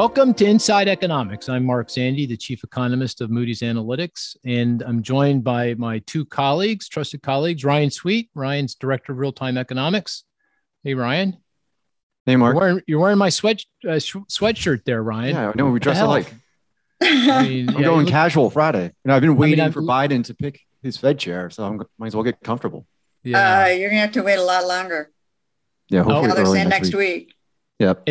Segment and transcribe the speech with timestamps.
[0.00, 1.50] Welcome to Inside Economics.
[1.50, 6.24] I'm Mark Zandi, the chief economist of Moody's Analytics, and I'm joined by my two
[6.24, 8.30] colleagues, trusted colleagues, Ryan Sweet.
[8.34, 10.24] Ryan's director of real time economics.
[10.84, 11.36] Hey, Ryan.
[12.24, 12.54] Hey, Mark.
[12.54, 15.34] You're wearing, you're wearing my sweat uh, sh- sweatshirt there, Ryan.
[15.34, 16.06] Yeah, I know we dress hell?
[16.06, 16.32] alike.
[17.02, 18.84] I mean, I'm yeah, going look- casual Friday.
[18.84, 21.82] You know, I've been waiting I'm- for Biden to pick his Fed chair, so I'm
[21.98, 22.86] might as well get comfortable.
[23.22, 23.64] yeah.
[23.64, 25.10] Uh, you're gonna have to wait a lot longer.
[25.90, 27.26] Yeah, Oh, hopefully Now they're saying next, next week.
[27.26, 27.34] week.
[27.80, 28.08] Yep.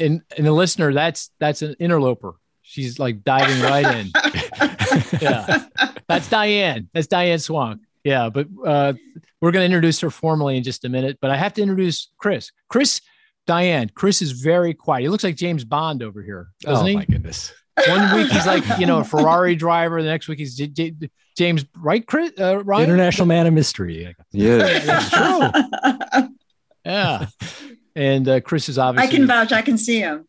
[0.00, 2.34] And and the listener, that's that's an interloper.
[2.62, 4.10] She's like diving right in.
[5.20, 5.64] Yeah.
[6.08, 6.88] That's Diane.
[6.92, 7.80] That's Diane Swonk.
[8.02, 8.94] Yeah, but uh,
[9.40, 11.18] we're going to introduce her formally in just a minute.
[11.20, 12.50] But I have to introduce Chris.
[12.68, 13.00] Chris,
[13.46, 13.90] Diane.
[13.94, 15.02] Chris is very quiet.
[15.02, 16.96] He looks like James Bond over here, doesn't oh he?
[16.96, 17.52] my goodness.
[17.86, 20.02] One week he's like you know a Ferrari driver.
[20.02, 20.94] The next week he's J- J-
[21.36, 22.06] James, right?
[22.06, 22.84] Chris, uh, Ryan.
[22.84, 24.14] International man of mystery.
[24.32, 24.56] Yeah.
[24.80, 26.28] That's true.
[26.84, 27.26] Yeah,
[28.00, 29.08] and uh, Chris is obviously.
[29.08, 29.52] I can vouch.
[29.52, 30.26] I can see him.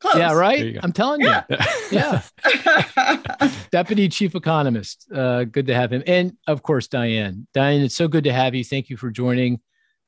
[0.00, 0.16] Close.
[0.16, 0.78] Yeah, right.
[0.82, 1.42] I'm telling Yeah.
[1.50, 1.56] you.
[1.90, 2.22] Yeah.
[3.70, 5.06] Deputy Chief Economist.
[5.14, 6.02] Uh, good to have him.
[6.06, 7.46] And of course, Diane.
[7.52, 8.64] Diane, it's so good to have you.
[8.64, 9.60] Thank you for joining.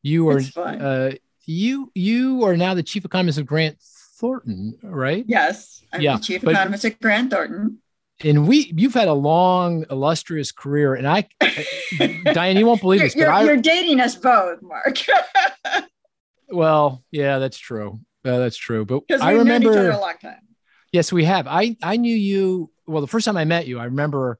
[0.02, 0.80] You are fine.
[0.80, 1.12] uh,
[1.44, 3.76] you you are now the Chief Economist of Grant
[4.18, 5.24] Thornton, right?
[5.28, 7.78] yes, I'm Yeah, the chief but- economist at Grant Thornton.
[8.24, 10.94] And we you've had a long, illustrious career.
[10.94, 11.26] And I,
[12.32, 14.98] Diane, you won't believe You're, this, but you're, I you're dating us both, Mark.
[16.52, 18.00] Well, yeah, that's true.
[18.24, 18.84] Uh, that's true.
[18.84, 19.90] But I we've known each other remember.
[19.98, 20.36] a long time.
[20.92, 21.46] Yes, we have.
[21.48, 22.70] I I knew you.
[22.86, 24.38] Well, the first time I met you, I remember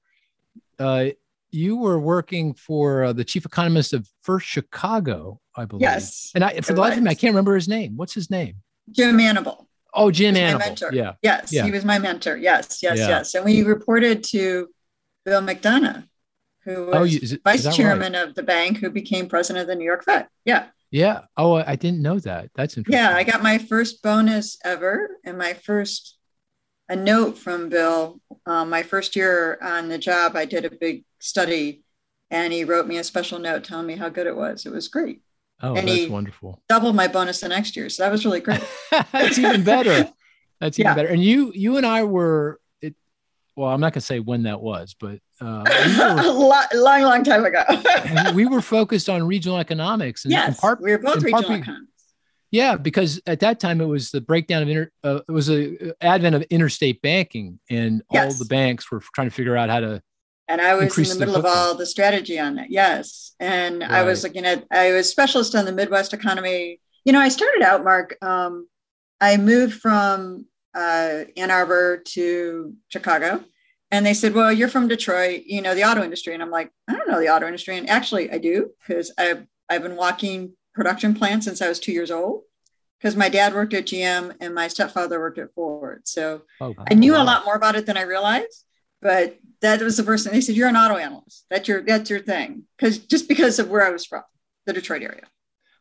[0.78, 1.06] uh,
[1.50, 5.82] you were working for uh, the chief economist of First Chicago, I believe.
[5.82, 7.96] Yes, And I, for the life of me, I can't remember his name.
[7.96, 8.56] What's his name?
[8.90, 9.68] Jim Annable.
[9.94, 10.74] Oh, Jim Annable.
[10.92, 11.12] Yeah.
[11.22, 11.64] Yes, Yeah.
[11.64, 12.36] he was my mentor.
[12.36, 13.08] Yes, yes, Yeah.
[13.08, 13.34] yes.
[13.34, 14.68] And we reported to
[15.24, 16.04] Bill McDonough,
[16.64, 17.76] who was Oh, is it- is vice that right?
[17.76, 20.26] chairman of the bank, who became president of the New York Fed.
[20.44, 20.66] Yeah.
[20.92, 21.22] Yeah.
[21.36, 22.50] Oh, I didn't know that.
[22.54, 23.02] That's interesting.
[23.02, 26.18] Yeah, I got my first bonus ever and my first
[26.88, 28.20] a note from Bill.
[28.44, 31.82] Um, my first year on the job, I did a big study
[32.30, 34.66] and he wrote me a special note telling me how good it was.
[34.66, 35.22] It was great.
[35.62, 36.62] Oh, and that's wonderful.
[36.68, 37.88] Doubled my bonus the next year.
[37.88, 38.62] So that was really great.
[39.12, 40.08] that's even better.
[40.60, 40.94] That's even Yeah.
[40.94, 41.08] better.
[41.08, 42.60] And you, you and I were.
[43.56, 46.60] Well, I'm not going to say when that was, but uh, we were a lo-
[46.74, 47.62] long, long time ago.
[48.34, 51.76] we were focused on regional economics and yes, part we were both in part regional
[52.52, 55.94] yeah because at that time it was the breakdown of inter uh, it was the
[56.00, 60.00] advent of interstate banking and all the banks were trying to figure out how to
[60.46, 62.70] And I was in the middle of all the strategy on that.
[62.70, 63.34] Yes.
[63.40, 66.78] And I was looking at, I was specialist on the Midwest economy.
[67.04, 68.68] You know, I started out, Mark, um,
[69.20, 73.44] I moved from uh, Ann Arbor to Chicago.
[73.90, 76.32] And they said, well, you're from Detroit, you know, the auto industry.
[76.32, 77.76] And I'm like, I don't know the auto industry.
[77.76, 81.92] And actually, I do because I've, I've been walking production plants since I was two
[81.92, 82.42] years old
[82.98, 86.02] because my dad worked at GM and my stepfather worked at Ford.
[86.04, 87.22] So oh, I knew wow.
[87.22, 88.64] a lot more about it than I realized,
[89.02, 90.56] but that was the first thing they said.
[90.56, 91.44] You're an auto analyst.
[91.50, 92.64] That's your that's your thing.
[92.78, 94.22] Because just because of where I was from,
[94.66, 95.24] the Detroit area.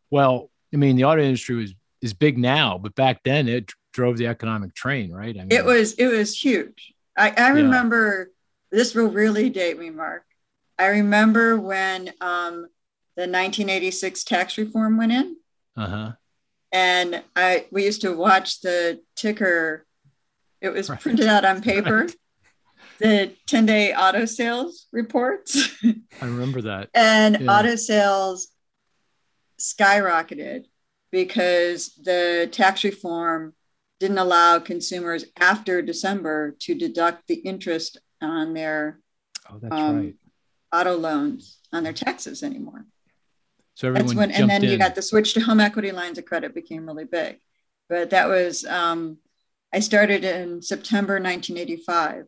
[0.09, 3.78] well i mean the auto industry was is big now but back then it dr-
[3.94, 6.94] drove the economic train right i mean It was it was huge.
[7.18, 8.31] I, I remember
[8.72, 10.24] this will really date me, Mark.
[10.79, 12.68] I remember when um,
[13.18, 15.35] the 1986 tax reform went in,
[15.75, 16.13] uh-huh
[16.72, 19.85] and I we used to watch the ticker.
[20.62, 21.00] It was Right.
[21.02, 22.08] printed out on paper.
[23.00, 25.69] The 10 day auto sales reports.
[26.22, 27.59] i remember that and Yeah.
[27.59, 28.47] auto sales
[29.59, 30.66] skyrocketed
[31.12, 33.53] because the tax reform
[34.01, 39.00] didn't allow consumers after December to deduct the interest on their
[39.50, 40.16] oh that's um, right
[40.73, 42.85] auto loans on their taxes anymore.
[43.75, 44.72] so everyone That's when, and then in.
[44.72, 47.40] you got the switch to home equity lines of credit became really big.
[47.90, 49.17] But that was, um,
[49.73, 52.25] I started in September 1985.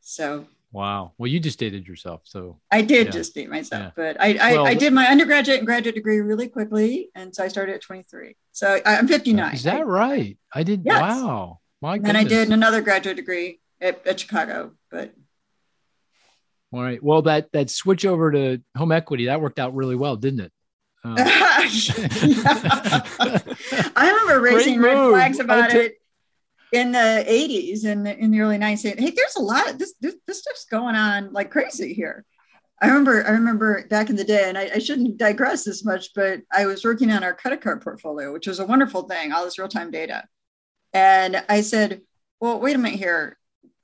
[0.00, 3.12] So wow well you just dated yourself so I did Yeah.
[3.12, 3.90] just date myself, Yeah.
[3.96, 7.10] but I, I, Well, I did my undergraduate and graduate degree really quickly.
[7.14, 8.36] And so I started at 23.
[8.52, 9.54] So I'm 59.
[9.54, 11.00] is that right i did Yes.
[11.00, 15.14] wow my And then I did another graduate degree at, at Chicago, but
[16.72, 17.02] All right.
[17.02, 20.52] Well, that that switch over to home equity that worked out really well, didn't it?
[21.06, 21.14] Uh,
[23.96, 25.12] I remember raising Great red move.
[25.12, 25.94] flags about it
[26.76, 28.98] in the 80s and in the early 90s.
[28.98, 32.26] Hey, there's a lot of this, this, this stuff's going on like crazy here.
[32.82, 36.12] I remember, I remember back in the day, and I, I shouldn't digress this much,
[36.14, 39.44] but I was working on our credit card portfolio, which was a wonderful thing, all
[39.44, 40.24] this real time data.
[40.92, 42.02] And I said,
[42.40, 43.38] Well, wait a minute here.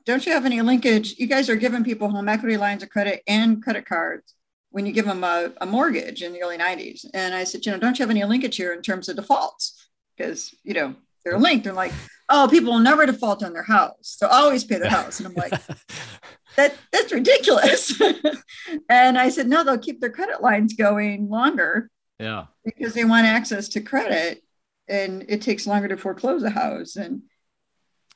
[0.05, 1.15] Don't you have any linkage?
[1.17, 4.35] You guys are giving people home equity lines of credit and credit cards
[4.71, 7.07] when you give them a, a mortgage in the early 90s.
[7.15, 9.89] And I said, You know, don't you have any linkage here in terms of defaults?
[10.15, 10.95] Because, you know,
[11.25, 11.65] they're linked.
[11.65, 11.93] They're like,
[12.33, 13.95] oh, people will never default on their house.
[14.01, 15.21] So always pay their house.
[15.21, 15.53] And I'm like,
[16.57, 18.01] that that's ridiculous.
[18.89, 21.91] and I said, no, they'll keep their credit lines going longer.
[22.19, 22.47] Yeah.
[22.65, 24.43] Because they want access to credit
[24.89, 26.97] and it takes longer to foreclose a house.
[26.97, 27.23] And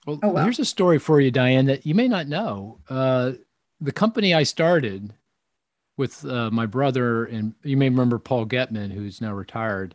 [0.07, 0.45] well, oh, well.
[0.45, 2.81] here's a story for you, Diane, that you may not know.
[2.89, 3.33] Uh,
[3.81, 5.13] the company I started
[5.97, 9.95] with uh, my brother, and you may remember Paul Getman, who's now retired.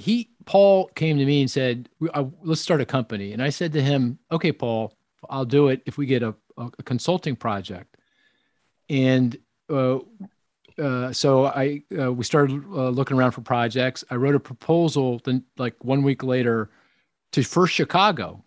[0.00, 1.88] He Paul came to me and said,
[2.42, 4.96] "Let's start a company." And I said to him, "Okay, Paul,
[5.28, 7.98] I'll do it if we get a, a consulting project."
[8.88, 9.36] And
[9.68, 9.98] uh,
[10.78, 14.02] uh, so I uh, we started uh, looking around for projects.
[14.10, 16.70] I wrote a proposal then like one week later
[17.32, 18.42] to First Chicago,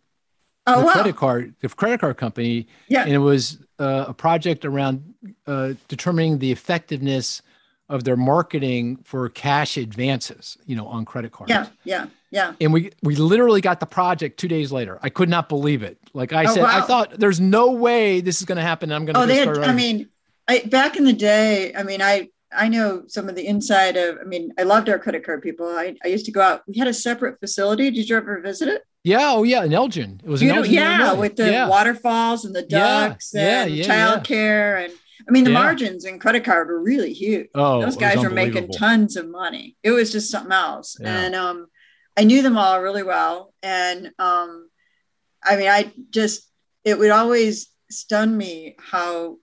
[0.65, 0.91] oh, the wow.
[0.93, 2.67] credit card, the credit card company.
[2.87, 5.13] Yeah, and it was uh, a project around
[5.45, 7.43] uh, determining the effectiveness
[7.89, 11.49] of their marketing for cash advances, you know, on credit cards.
[11.49, 12.53] Yeah, yeah, yeah.
[12.61, 14.99] And we we literally got the project two days later.
[15.01, 15.97] I could not believe it.
[16.13, 18.91] Like I Oh, said, I thought there's no way this is going to happen.
[18.91, 19.21] I'm going to.
[19.21, 20.09] Oh, they had, I mean,
[20.47, 24.17] I, back in the day, I mean, I, I know some of the inside of,
[24.19, 25.65] I mean, I loved our credit card people.
[25.67, 27.89] I, I used to go out, we had a separate facility.
[27.91, 28.83] Did you ever visit it?
[29.05, 30.21] yeah, oh yeah, in Elgin.
[30.23, 31.19] It was in You know, Elgin, yeah, Illinois.
[31.21, 31.67] with the yeah.
[31.67, 34.85] waterfalls and the ducks yeah, and yeah, childcare.
[34.85, 34.93] And
[35.27, 35.61] I mean, the Yeah.
[35.61, 37.47] margins in credit card were really huge.
[37.55, 39.77] Oh, Those guys were making tons of money.
[39.83, 40.97] It was just something else.
[40.99, 41.17] Yeah.
[41.17, 41.67] And um,
[42.17, 43.53] I knew them all really well.
[43.61, 44.69] And um,
[45.43, 46.49] I mean, I just,
[46.83, 49.37] it would always stun me how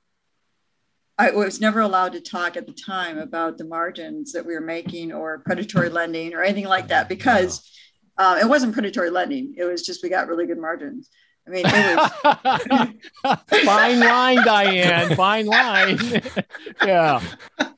[1.18, 4.60] I was never allowed to talk at the time about the margins that we were
[4.60, 7.70] making or predatory lending or anything like that because
[8.16, 9.54] uh, it wasn't predatory lending.
[9.56, 11.10] It was just we got really good margins.
[11.46, 15.16] I mean, was fine line, Diane.
[15.16, 15.98] Fine line.
[16.84, 17.20] yeah,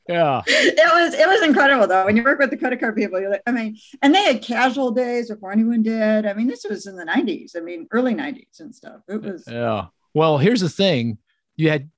[0.09, 0.43] yeah.
[0.47, 3.31] it was it was incredible though when you work with the credit card people you're
[3.31, 6.87] like i mean and they had casual days before anyone did i mean this was
[6.87, 9.87] in the 90s i mean early 90s and stuff it was Yeah.
[10.14, 11.19] Well, here's the thing:
[11.56, 11.91] you had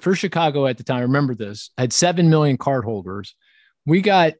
[0.00, 1.02] for Chicago at the time.
[1.02, 3.32] Remember this: had seven million cardholders.
[3.86, 4.34] We got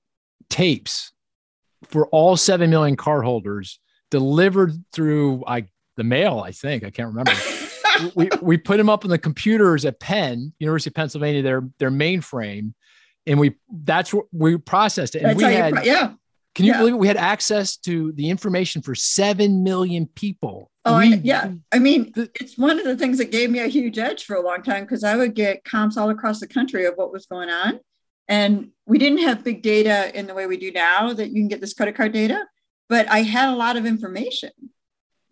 [0.50, 1.12] tapes
[1.84, 3.78] for all seven million cardholders
[4.10, 5.68] delivered through I
[6.02, 6.40] the mail.
[6.40, 7.32] I think I can't remember.
[8.14, 11.90] we we put them up on the computers at Penn, University of Pennsylvania, their their
[11.90, 12.74] mainframe,
[13.26, 15.22] and we that's what we processed it.
[15.22, 16.12] And that's we had pro- yeah
[16.54, 16.78] can you yeah.
[16.78, 16.98] believe it?
[16.98, 20.70] We had access to the information for seven million people.
[20.84, 21.52] Oh, We- I, yeah.
[21.70, 24.36] I mean, The- it's one of the things that gave me a huge edge for
[24.36, 27.26] a long time because I would get comps all across the country of what was
[27.26, 27.80] going on.
[28.28, 31.48] And we didn't have big data in the way we do now that you can
[31.48, 32.44] get this credit card data,
[32.88, 34.50] but I had a lot of information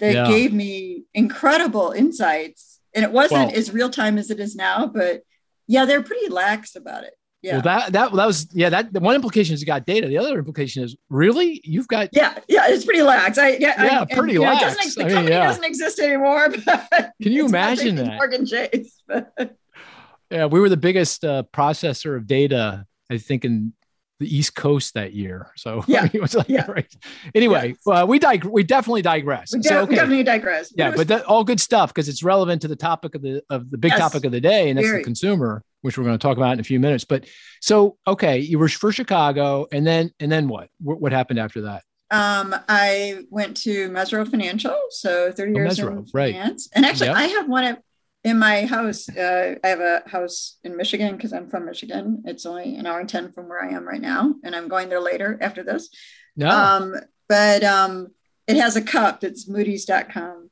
[0.00, 0.26] that Yeah.
[0.28, 2.80] gave me incredible insights.
[2.94, 5.22] And it wasn't Well- as real time as it is now, but
[5.68, 7.14] yeah, they're pretty lax about it.
[7.42, 7.52] Yeah.
[7.54, 8.68] Well, that that that was yeah.
[8.68, 10.08] That the one implication is you got data.
[10.08, 13.38] The other implication is really you've got yeah, yeah, it's pretty lax.
[13.38, 14.60] I yeah, I- Yeah, and, pretty know, it lax.
[14.76, 15.46] doesn't the I mean, company yeah.
[15.46, 16.48] doesn't exist anymore.
[16.66, 18.16] But Can you imagine that?
[18.16, 19.00] Morgan Chase.
[20.30, 20.46] yeah.
[20.46, 23.72] We were the biggest uh, processor of data, I think, in
[24.20, 25.50] the East Coast that year.
[25.56, 26.70] So Yeah, it was like, yeah.
[26.70, 26.94] right.
[27.34, 29.52] Anyway, uh, we dig- we definitely digress.
[29.52, 30.72] We, so, de- we definitely digress.
[30.76, 33.22] yeah, it was- but that, all good stuff because it's relevant to the topic of
[33.22, 34.98] the of the big Yes, topic of the day, and that's very.
[35.00, 37.04] the consumer, which we're going to talk about in a few minutes.
[37.04, 37.24] But
[37.60, 40.68] so okay, you were for Chicago, and then and then what?
[40.80, 41.82] What, what happened after that?
[42.12, 46.34] um, I went to Mesirow Financial, so 30 Oh, years Mesirow, in right.
[46.34, 46.68] finance.
[46.74, 47.16] And actually, Yep.
[47.16, 47.78] I have one of,
[48.24, 49.08] in my house.
[49.08, 52.22] Uh, I have a house in Michigan because I'm from Michigan.
[52.26, 54.34] It's only an hour and 10 from where I am right now.
[54.44, 55.88] And I'm going there later after this.
[56.36, 56.94] No, Um,
[57.28, 58.08] but um,
[58.46, 59.24] it has a cup.
[59.24, 60.50] It's moodies.com.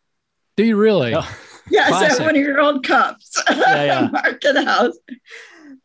[0.56, 1.14] do you really?
[1.70, 3.42] Yes, I have one of your old cups.
[3.50, 4.08] Yeah, yeah.
[4.12, 4.96] Mark in the house.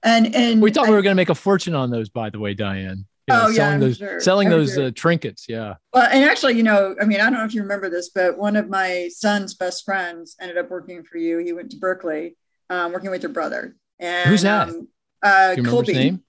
[0.02, 2.30] And and We thought I- we were going to make a fortune on those, by
[2.30, 3.06] the way, Diane.
[3.28, 4.20] Yeah, Oh, yeah, selling I'm those, sure.
[4.20, 4.86] selling I'm those sure.
[4.88, 5.46] uh, trinkets.
[5.48, 5.76] Yeah.
[5.94, 8.38] Well, and actually, you know, I mean, I don't know if you remember this, but
[8.38, 11.38] one of my son's best friends ended up working for you.
[11.38, 12.36] He went to Berkeley,
[12.70, 13.76] um, working with your brother.
[14.00, 14.70] And Who's that?
[14.70, 14.88] Um,
[15.22, 16.20] uh, you Colby.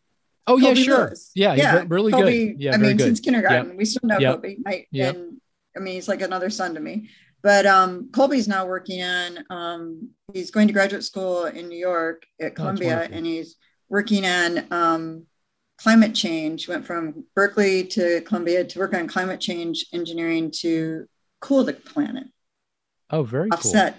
[0.46, 0.98] Oh yeah, Colby sure.
[1.06, 1.30] Lewis.
[1.34, 2.60] Yeah, he's really Colby, good.
[2.60, 3.04] Yeah, I mean, good.
[3.04, 4.32] since kindergarten, we still know Yep.
[4.34, 4.58] Colby.
[4.64, 5.16] My, Yep.
[5.16, 5.40] And
[5.76, 7.08] I mean, he's like another son to me.
[7.42, 9.38] But um, Colby's now working on.
[9.50, 13.56] Um, he's going to graduate school in New York at Columbia, Oh, and he's
[13.88, 15.26] working on um,
[15.78, 16.68] climate change.
[16.68, 21.06] Went from Berkeley to Columbia to work on climate change engineering to
[21.40, 22.24] cool the planet,
[23.10, 23.72] Oh, very cool.
[23.72, 23.92] Yeah,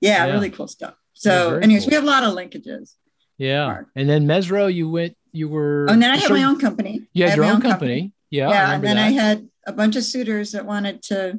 [0.00, 0.26] Yeah.
[0.32, 0.94] really cool stuff.
[1.12, 1.90] So, very anyways, cool.
[1.90, 2.94] we have a lot of linkages.
[3.38, 3.66] Yeah.
[3.66, 3.88] Mark.
[3.94, 5.16] And then Mesirow, you went.
[5.32, 5.86] You were.
[5.88, 7.08] Oh, and then I had my own company.
[7.12, 8.12] You had had your own company.
[8.30, 8.48] Yeah.
[8.48, 9.06] I yeah and then that.
[9.06, 11.38] i had a bunch of suitors that wanted to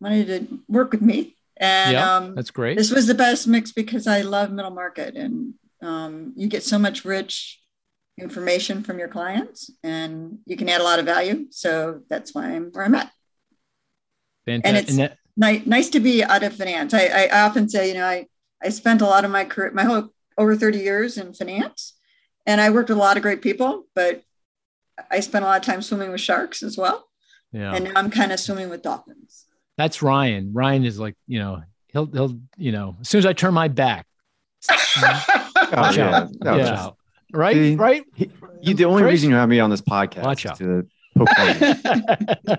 [0.00, 2.76] wanted to work with me and Yeah, um, That's great.
[2.76, 6.78] this was the best mix because i love middle market and um, you get so
[6.78, 7.60] much rich
[8.18, 12.46] information from your clients and you can add a lot of value so that's why
[12.54, 13.10] i'm where i'm at
[14.46, 14.66] Fantastic.
[14.68, 16.94] And it's- that- Nice, nice to be out of finance.
[16.94, 18.26] I, I often say, you know, I,
[18.62, 21.94] I spent a lot of my career, my whole over 30 years in finance,
[22.46, 24.22] and I worked with a lot of great people, but
[25.10, 27.08] I spent a lot of time swimming with sharks as well.
[27.50, 27.74] yeah.
[27.74, 29.46] And now I'm kind of swimming with dolphins.
[29.76, 30.52] That's Ryan.
[30.52, 33.66] Ryan is like, you know, he'll he'll, you know, as soon as I turn my
[33.66, 34.06] back,
[34.70, 36.14] Oh, yeah.
[36.16, 36.28] out.
[36.44, 36.90] No, yeah.
[37.34, 37.54] Just- Right?
[37.54, 37.74] See?
[37.76, 38.04] right?
[38.14, 38.30] he-
[38.62, 39.12] you, the only Chris?
[39.12, 40.58] reason you have me on this podcast Watch is out.
[40.58, 40.86] to
[41.16, 42.58] poke fun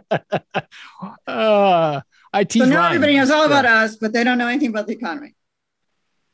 [1.27, 2.01] uh,
[2.33, 2.95] I tease So now Ryan.
[2.95, 3.45] everybody knows all Yeah.
[3.59, 5.35] about us, but they don't know anything about the economy.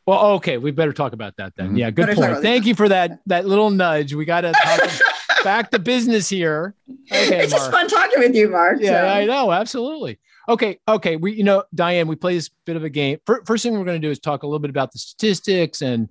[0.05, 1.73] Well, okay, we better talk about that then.
[1.73, 1.77] Mhm.
[1.79, 2.41] Yeah, good Better point.
[2.41, 4.13] Thank you for that that little nudge.
[4.13, 4.89] We got to talk
[5.43, 6.73] back to business here.
[7.11, 8.77] Okay, it's just fun talking with you, Mark.
[8.81, 9.07] Yeah, so.
[9.07, 10.19] I know, absolutely.
[10.49, 11.17] Okay, okay.
[11.17, 13.19] We, you know, Diane, we play this bit of a game.
[13.45, 16.09] First thing we're going to do is talk a little bit about the statistics and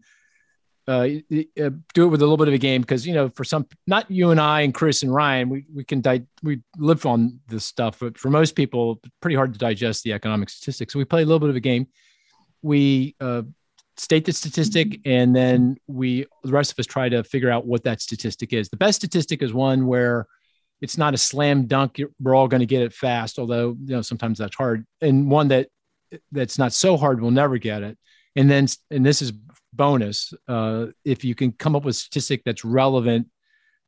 [0.88, 1.08] uh,
[1.62, 3.66] uh, do it with a little bit of a game because you know, for some,
[3.86, 7.40] not you and I and Chris and Ryan, we we can di- we live on
[7.48, 10.92] this stuff, but for most people, pretty hard to digest the economic statistics.
[10.92, 11.86] So we play a little bit of a game.
[12.62, 13.42] We uh,
[13.96, 17.84] state the statistic, and then we the rest of us try to figure out what
[17.84, 18.68] that statistic is.
[18.68, 20.26] The best statistic is one where
[20.80, 22.00] it's not a slam dunk.
[22.20, 24.86] We're all going to get it fast, although you know sometimes that's hard.
[25.00, 25.68] And one that
[26.32, 27.98] that's not so hard, we'll never get it.
[28.36, 29.32] And then, and this is
[29.72, 33.28] bonus, uh, if you can come up with a statistic that's relevant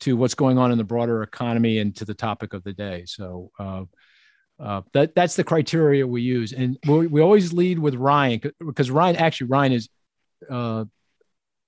[0.00, 3.04] to what's going on in the broader economy and to the topic of the day.
[3.06, 3.84] So uh,
[4.58, 8.90] uh, that that's the criteria we use, and we, we always lead with Ryan because
[8.90, 9.88] Ryan actually Ryan is
[10.50, 10.84] uh,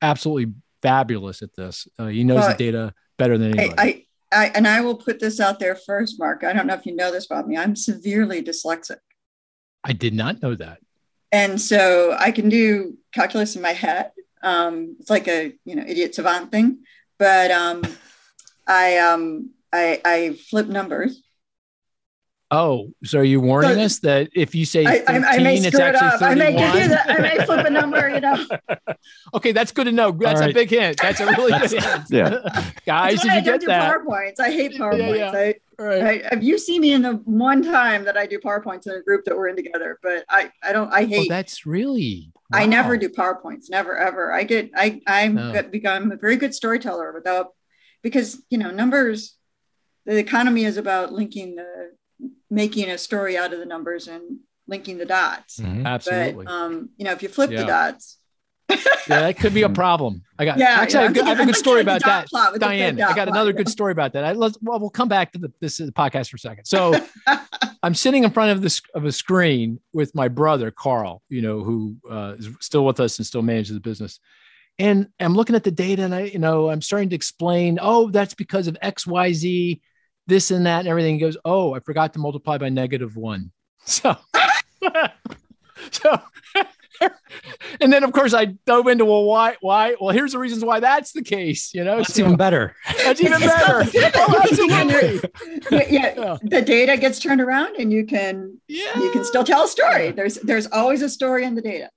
[0.03, 1.89] absolutely fabulous at this.
[1.99, 4.07] Uh, he knows Well, the data better than I, anybody.
[4.33, 6.45] I, I, and I will put this out there first, Mark.
[6.45, 7.57] I don't know if you know this about me.
[7.57, 8.99] I'm severely dyslexic.
[9.83, 10.79] I did not know that.
[11.35, 14.13] And so I can do calculus in my head.
[14.43, 16.79] Um, it's like a you know idiot savant thing,
[17.19, 17.83] but um,
[18.67, 20.17] I um, I, I
[20.51, 21.21] flip numbers.
[22.51, 25.39] Oh, so are you warning So- us that if you say I, 13, I, I
[25.39, 26.23] may it's screw it actually up.
[26.23, 26.83] I may give 31?
[26.83, 27.11] you that.
[27.11, 28.09] I may flip a number.
[28.09, 28.47] You know,
[29.35, 30.13] okay, that's good to know.
[30.13, 30.99] That's a big hint.
[31.03, 32.03] That's a really good hint.
[32.11, 32.71] Yeah.
[32.87, 33.91] Guys, did you I don't get do that?
[33.93, 34.39] PowerPoints.
[34.41, 35.19] I hate Yeah, PowerPoints.
[35.19, 35.33] yeah.
[35.35, 36.25] I, Right.
[36.25, 39.03] I, have you seen me in the one time that I do PowerPoints in a
[39.03, 39.99] group that we're in together?
[40.03, 40.93] But I, I don't.
[40.93, 41.29] I Oh, hate.
[41.29, 42.33] that's really.
[42.53, 43.71] I never do PowerPoints.
[43.71, 44.33] Never ever.
[44.33, 44.71] I get.
[44.77, 45.63] I I'm Oh.
[45.63, 47.49] become a very good storyteller without
[48.03, 49.37] because you know numbers.
[50.07, 51.93] The economy is about linking the
[52.51, 54.39] making a story out of the numbers and
[54.69, 55.59] linking the dots.
[55.59, 55.87] Mhm.
[55.87, 56.45] Absolutely.
[56.45, 57.63] But um, you know, if you flip Yeah.
[57.63, 58.19] the dots,
[58.71, 60.23] yeah, that could be a problem.
[60.39, 60.59] I got.
[60.59, 60.77] yeah.
[60.81, 62.29] actually, yeah, I have, I have a good story about that.
[62.29, 63.57] plot Diane, I got plot, another yeah.
[63.57, 64.25] good story about that.
[64.25, 66.65] I, let's, well, we'll come back to the, this is the podcast for a second.
[66.65, 66.95] So
[67.83, 71.63] I'm sitting in front of this of a screen with my brother Carl, you know,
[71.63, 74.21] who uh, is still with us and still manages the business.
[74.79, 77.79] And I'm looking at the data, and I, you know, I'm starting to explain.
[77.81, 79.81] Oh, that's because of X, Y, Z,
[80.27, 81.15] this and that, and everything.
[81.15, 83.51] He goes, oh, I forgot to multiply by negative one.
[83.87, 84.17] So,
[85.91, 86.21] so.
[87.81, 89.97] And then, of course, I dove into well, why, why?
[90.01, 91.75] Well, here's the reasons why that's the case.
[91.75, 92.75] You know, That's So- even better.
[93.05, 93.83] that's even better.
[94.15, 95.29] Oh, absolutely.
[95.73, 96.37] yeah, yeah, Yeah.
[96.43, 98.97] the data gets turned around and you can Yeah.
[99.01, 100.13] you can still tell a story.
[100.13, 101.91] There's there's always a story in the data.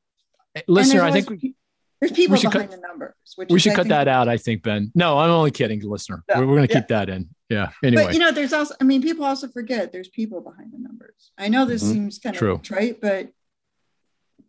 [0.56, 1.54] And Listener, there's I think we, pe-
[2.02, 3.14] there's people behind cut- the numbers.
[3.36, 4.28] Which we is, should I cut think- that out.
[4.28, 4.92] I think, Ben.
[4.96, 6.24] No, I'm only kidding, listener.
[6.28, 6.40] Yeah.
[6.40, 6.80] We're, we're going to Yeah.
[6.80, 7.30] keep that in.
[7.50, 7.70] Yeah.
[7.84, 8.06] Anyway.
[8.06, 11.32] But you know, there's also I mean, people also forget there's people behind the numbers.
[11.38, 11.92] I know this Mhm.
[11.94, 12.54] seems kind True.
[12.56, 13.30] of trite, but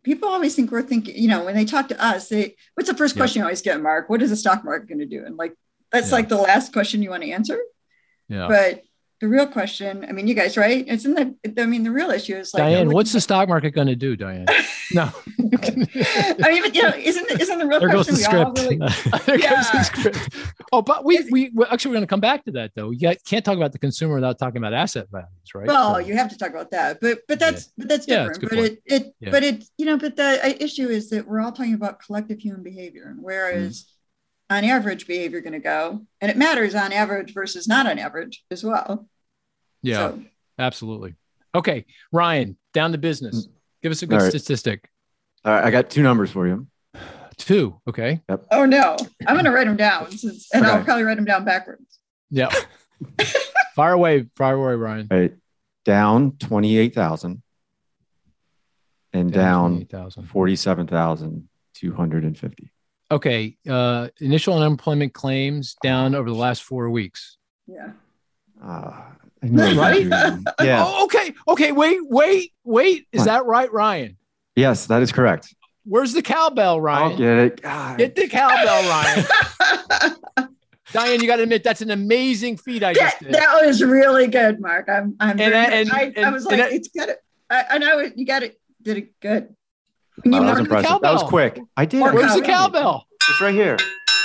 [0.03, 2.95] people always think we're thinking, you know, when they talk to us, they what's the
[2.95, 3.19] first Yeah.
[3.21, 4.09] question you always get, Mark?
[4.09, 5.25] What is the stock market going to do?
[5.25, 5.53] And like
[5.91, 6.15] that's Yeah.
[6.15, 7.59] like the last question you want to answer.
[8.27, 8.47] yeah.
[8.47, 8.83] But
[9.21, 10.85] the real question, I mean, you guys, right?
[10.87, 13.49] It's in the I mean, the real issue is like Diane, nobody- what's the stock
[13.49, 14.45] market going to do, Diane?
[14.91, 15.03] No.
[15.37, 18.55] I mean, but you know, isn't isn't the real There goes question the we all
[18.55, 18.59] script.
[18.59, 18.77] really
[19.27, 20.35] there goes the script.
[20.71, 22.89] Oh, but we, we well, actually we're going to come back to that though.
[22.89, 25.67] You can't talk about the consumer without talking about asset values, right?
[25.67, 28.41] Well, So- you have to talk about that, but but that's but that's Yeah, different.
[28.41, 29.29] good but it it Yeah.
[29.29, 32.39] but it you know, but the uh, issue is that we're all talking about collective
[32.39, 33.95] human behavior, and whereas Mm-hmm.
[34.49, 38.43] On average behavior going to go, and it matters on average versus not on average
[38.49, 39.07] as well.
[39.81, 40.19] yeah, So,
[40.57, 41.15] absolutely.
[41.53, 43.45] Okay, Ryan, down to business.
[43.47, 43.51] Mm.
[43.83, 44.29] Give us a good All right.
[44.31, 44.89] statistic.
[45.45, 46.67] All right, I got two numbers for you.
[47.37, 47.79] Two.
[47.87, 48.21] Okay.
[48.27, 48.47] Yep.
[48.51, 51.45] oh no, I'm going to write them down, since, and I'll probably write them down
[51.45, 51.99] backwards.
[52.29, 52.49] Yeah.
[53.75, 54.25] fire away.
[54.35, 55.07] Fire away, Ryan.
[55.09, 55.33] All right,
[55.85, 57.41] down 28,000
[59.13, 60.23] and down 28,000.
[60.25, 62.71] 47,250.
[63.11, 63.57] Okay.
[63.67, 67.37] Uh, initial unemployment claims down over the last four weeks.
[67.67, 67.91] Yeah.
[68.63, 69.01] Uh,
[69.41, 70.05] I knew it was Right?
[70.61, 70.83] Yeah.
[70.85, 71.33] Oh, okay.
[71.47, 71.71] Okay.
[71.71, 73.07] Wait, wait, wait.
[73.11, 73.25] Is What?
[73.25, 74.17] that right, Ryan?
[74.55, 75.53] Yes, that is correct.
[75.85, 77.17] Where's the cowbell, I'll Ryan?
[77.17, 77.61] get it.
[77.61, 77.97] God.
[77.97, 80.49] Get the cowbell, Ryan.
[80.91, 83.33] Diane, you got to admit that's an amazing feat I that, just did.
[83.33, 84.89] that was really good, Mark.
[84.89, 87.15] I'm I'm And very- I- and- I, I and- was and like, I- it's good.
[87.49, 88.59] I, I know it- you got it.
[88.81, 89.55] Did it good.
[90.23, 91.01] We need Wow, that was impressive.
[91.01, 91.59] That was quick.
[91.77, 91.99] I did.
[91.99, 92.71] More Where's the cowbell.
[92.81, 93.07] cowbell?
[93.29, 93.77] It's right here.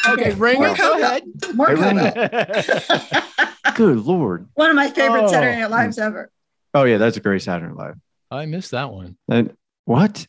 [0.06, 0.76] Okay, ring More it.
[0.76, 1.22] Go ahead.
[1.54, 3.22] more Hey, ring cowbell.
[3.74, 4.48] Good lord.
[4.54, 5.28] One of my favorite Oh.
[5.28, 6.30] Saturday Night Lives ever.
[6.74, 7.94] Oh yeah, that's a great Saturday Night Live.
[8.30, 9.16] I missed that one.
[9.28, 10.26] And what?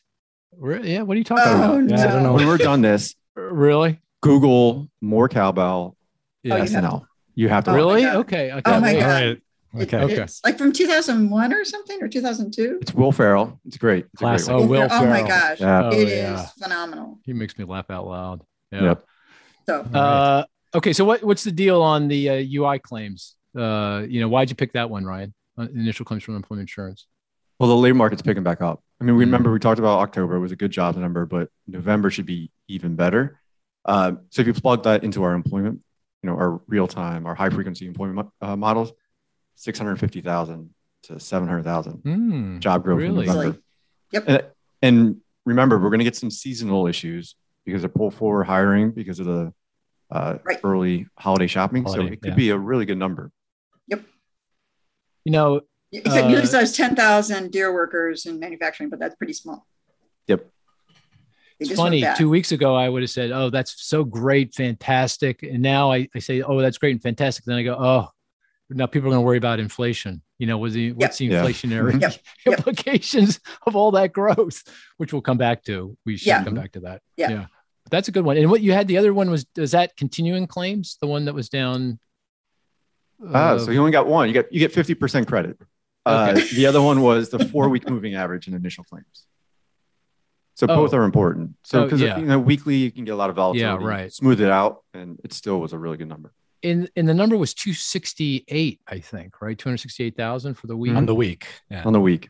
[0.56, 1.82] Re- Yeah, what are you talking Oh, about?
[1.84, 1.96] no.
[1.96, 2.32] Yeah, I don't know.
[2.34, 4.00] When we're done this, Really?
[4.22, 5.98] Google more cowbell Oh,
[6.42, 7.06] you have SNL.
[7.34, 7.70] You have to.
[7.70, 8.02] Oh, my really?
[8.02, 8.16] God.
[8.16, 8.52] Okay.
[8.52, 8.62] okay.
[8.64, 8.92] Oh, my.
[8.94, 9.02] God.
[9.02, 9.42] All right.
[9.78, 10.02] It- Okay.
[10.14, 10.26] Okay.
[10.44, 12.78] Like from 2001 or something or 2002.
[12.82, 13.60] It's Will Ferrell.
[13.66, 14.06] It's great.
[14.12, 14.52] It's a great Classic.
[14.54, 14.62] one.
[14.62, 15.26] Oh, Will oh my Ferrell.
[15.28, 15.60] gosh.
[15.60, 15.84] Yeah.
[15.84, 16.46] Oh, It is yeah.
[16.62, 17.18] phenomenal.
[17.24, 18.42] He makes me laugh out loud.
[18.72, 18.82] Yeah.
[18.82, 19.04] Yep.
[19.66, 20.92] So Uh, okay.
[20.92, 23.34] So what, what's the deal on the uh, UI claims?
[23.56, 25.32] Uh, you know, why'd you pick that one, Ryan?
[25.58, 27.06] Uh, initial claims from employment insurance.
[27.58, 28.82] Well, the labor market's picking back up.
[29.00, 29.28] I mean, we Mm.
[29.28, 32.96] remember we talked about October was a good job number, but November should be even
[32.96, 33.40] better.
[33.86, 35.80] Um, so if you plug that into our employment,
[36.22, 38.92] you know, our real time, our high frequency employment uh, models,
[39.56, 40.70] 650,000
[41.04, 42.58] to 700,000 Hmm.
[42.60, 43.26] job growth in Really?
[43.26, 43.58] November.
[44.12, 44.24] Yep.
[44.28, 44.42] And,
[44.82, 47.34] and remember, we're going to get some seasonal issues
[47.64, 49.52] because of pull forward hiring because of the
[50.10, 50.60] uh, Right.
[50.62, 51.86] early holiday shopping.
[51.86, 52.34] so it could yeah.
[52.36, 53.32] be a really good number.
[53.88, 54.04] Yep.
[55.24, 55.60] You know,
[55.90, 59.66] except Uh, usually says 10,000 Deere workers in manufacturing, but that's pretty small.
[60.28, 60.48] Yep.
[61.58, 62.04] It's funny.
[62.16, 66.06] Two weeks ago, I would have said, "Oh, that's so great, fantastic," and now I,
[66.14, 68.08] I say, "Oh, that's great and fantastic." Then I go, "Oh,
[68.70, 72.00] now people are going to worry about inflation." You know, was the what's the inflationary
[72.00, 72.14] Yep.
[72.46, 72.58] Yep.
[72.58, 74.62] implications of all that growth,
[74.98, 75.96] which we'll come back to.
[76.04, 76.44] We should Yeah.
[76.44, 77.02] come back to that.
[77.16, 77.46] Yeah.
[77.84, 78.36] But that's a good one.
[78.36, 80.98] And what you had, the other one was, is that continuing claims?
[81.00, 82.00] The one that was down.
[83.32, 84.26] Ah, uh, so you only got one.
[84.28, 85.56] You get you get 50% credit.
[86.04, 86.46] Uh, Okay.
[86.54, 89.26] the other one was the four week moving average in initial claims.
[90.54, 90.76] So Oh.
[90.76, 91.56] both are important.
[91.64, 92.18] So Oh, because yeah.
[92.18, 93.84] you know weekly you can get a lot of volatility.
[93.84, 94.12] yeah, right.
[94.12, 96.32] Smooth it out, and it still was a really good number.
[96.66, 99.56] In and the number was 268, I think, right?
[99.58, 100.94] 268,000 for the week.
[100.94, 101.46] On the week.
[101.70, 101.82] Yeah.
[101.84, 102.28] on the week.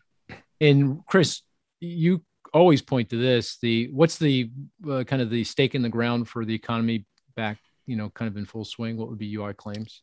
[0.60, 1.42] and Chris,
[1.80, 2.22] you
[2.52, 3.58] always point to this.
[3.60, 4.50] The what's the
[4.90, 8.28] uh, kind of the stake in the ground for the economy back, you know, kind
[8.30, 8.96] of in full swing?
[8.96, 10.02] What would be UI claims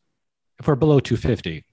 [0.60, 1.64] If we're below 250,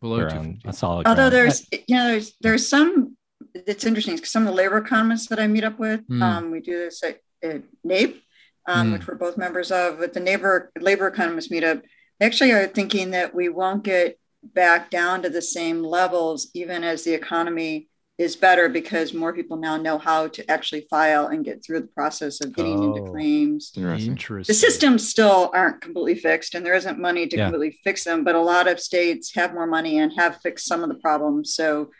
[0.00, 0.68] below we're 250?
[0.68, 1.06] a solid.
[1.06, 1.32] Although ground.
[1.34, 3.16] there's, you know, there's there's some.
[3.54, 6.22] It's interesting because some of the labor economists that I meet up with, Mm.
[6.22, 8.20] um, we do this at, at NABE,
[8.66, 8.92] um, Mm.
[8.94, 9.98] which we're both members of.
[9.98, 11.88] With the neighbor labor economists meetup, they
[12.20, 17.04] actually are thinking that we won't get back down to the same levels, even as
[17.04, 21.64] the economy is better, because more people now know how to actually file and get
[21.64, 23.12] through the process of getting into Oh.
[23.12, 23.72] claims.
[23.76, 24.10] Interesting.
[24.10, 24.52] Interesting.
[24.52, 27.44] The systems still aren't completely fixed, and there isn't money to Yeah.
[27.50, 28.24] completely fix them.
[28.24, 31.54] But a lot of states have more money and have fixed some of the problems.
[31.54, 31.90] So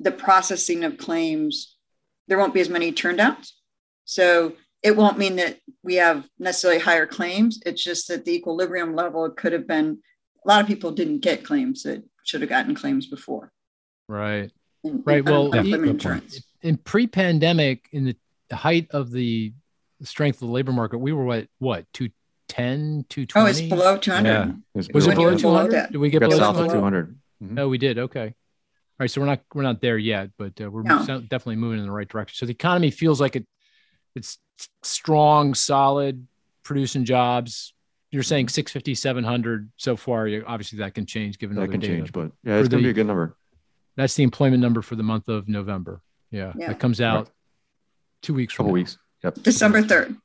[0.00, 1.76] the processing of claims,
[2.28, 3.50] there won't be as many turndowns.
[4.06, 7.60] So it won't mean that we have necessarily higher claims.
[7.66, 9.98] It's just that the equilibrium level could have been.
[10.44, 13.52] A lot of people didn't get claims that should have gotten claims before.
[14.08, 14.50] Right.
[14.84, 15.94] in- Right, in well, unemployment yeah, good point.
[16.22, 16.42] insurance.
[16.62, 18.04] In pre-pandemic, in
[18.48, 19.52] the height of the
[20.02, 23.44] strength of the labor market, we were what what 210, 220?
[23.44, 24.28] Oh, it's below 200.
[24.28, 24.52] Yeah.
[24.74, 25.72] It's Was it below- you below were below 200?
[25.72, 25.92] that.
[25.92, 26.72] Did we get got below south of 200?
[26.72, 27.18] 200.
[27.42, 27.50] Mhm.
[27.52, 27.98] No, we did.
[27.98, 28.26] Okay.
[28.26, 28.32] All
[29.00, 29.10] right.
[29.10, 30.98] So we're not we're not there yet, but uh, we're No.
[31.04, 32.36] definitely moving in the right direction.
[32.36, 33.46] So the economy feels like it
[34.18, 34.38] it's
[34.82, 36.26] strong, solid,
[36.62, 37.72] producing jobs.
[38.10, 38.52] You're saying mm-hmm.
[38.52, 40.28] 650, 700 so far.
[40.46, 41.94] Obviously, that can change given That can data.
[41.96, 43.36] change, but yeah, it's gonna be a good number.
[43.96, 46.00] That's the employment number for the month of November.
[46.30, 46.68] Yeah, Yeah.
[46.68, 47.30] that comes out Correct.
[48.22, 48.98] two weeks from couple now, weeks.
[49.24, 49.34] Yep.
[49.42, 50.16] December 3rd.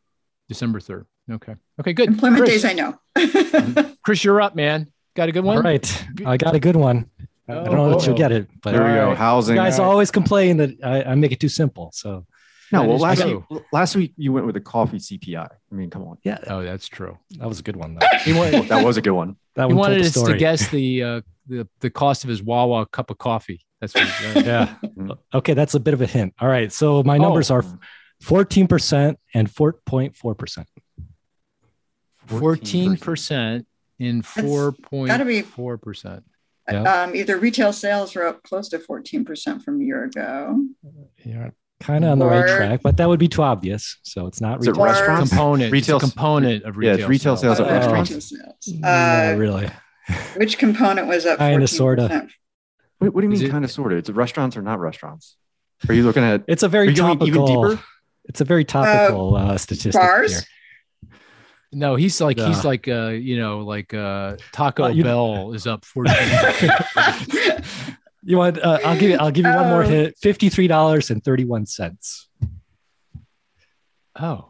[0.47, 1.05] December 3rd.
[1.31, 1.55] Okay.
[1.79, 1.93] Okay.
[1.93, 2.09] Good.
[2.09, 3.93] Employment Chris, days, I know.
[4.03, 4.91] Chris, you're up, man.
[5.15, 5.57] Got a good one.
[5.57, 6.05] All right.
[6.25, 7.09] I got a good one.
[7.47, 8.17] I don't know that you'll Oh.
[8.17, 9.15] get it, but There we go.
[9.15, 9.55] Housing.
[9.55, 9.91] you guys All right.
[9.91, 11.91] always complain that I, I make it too simple.
[11.93, 12.25] So
[12.73, 13.45] no, That well, last true.
[13.49, 15.47] week, last week you went with a coffee CPI.
[15.47, 16.17] I mean, come on.
[16.23, 17.17] yeah, Oh, that's true.
[17.39, 17.95] that was a good one.
[17.95, 18.33] Though.
[18.35, 19.37] Wanted, That was a good one.
[19.55, 22.41] That he one told wanted us to guess the uh, the the cost of his
[22.43, 23.61] Wawa cup of coffee.
[23.79, 24.03] That's what.
[24.05, 24.45] he said.
[24.45, 24.75] Yeah.
[24.83, 25.17] Mhm.
[25.33, 26.33] Okay, that's a bit of a hint.
[26.39, 26.71] All right.
[26.71, 27.55] So my numbers Oh.
[27.55, 27.63] are
[28.23, 30.65] 14% and 4.4%.
[32.25, 33.67] Fourteen percent
[33.99, 36.23] in four point gotta be- four percent.
[36.71, 37.03] Yeah.
[37.03, 40.63] Um, either retail sales were up close to 14% from a year ago.
[41.25, 43.97] You're kind of on the right track, but that would be too obvious.
[44.03, 44.85] So it's not Is it retail.
[44.85, 45.29] Restaurants?
[45.29, 45.71] Component.
[45.71, 46.99] Retail- Retail component of Yeah, retail.
[46.99, 48.09] it's retail sales Uh, at restaurants.
[48.11, 48.79] retail sales.
[48.79, 49.69] No, Uh, really.
[50.37, 51.39] which component was up?
[51.39, 52.27] Kinda, sorta.
[52.99, 53.97] Wait, what do you mean, kind of, sort of?
[53.99, 55.35] It's restaurants or not restaurants?
[55.89, 56.43] Are you looking at?
[56.47, 57.77] It's a very you topical.
[58.25, 60.01] It's a very topical uh, statistic.
[60.01, 60.31] Bars?
[60.31, 60.41] here.
[61.75, 65.65] No, he's like he's like uh you know like uh Taco Uh, you- Bell is
[65.65, 66.15] up fourteen.
[68.25, 68.57] You want?
[68.59, 69.17] Uh, I'll give you.
[69.17, 69.87] I'll give you one more Oh.
[69.87, 70.17] hit.
[70.19, 72.29] Fifty-three dollars and thirty-one cents.
[74.19, 74.49] oh,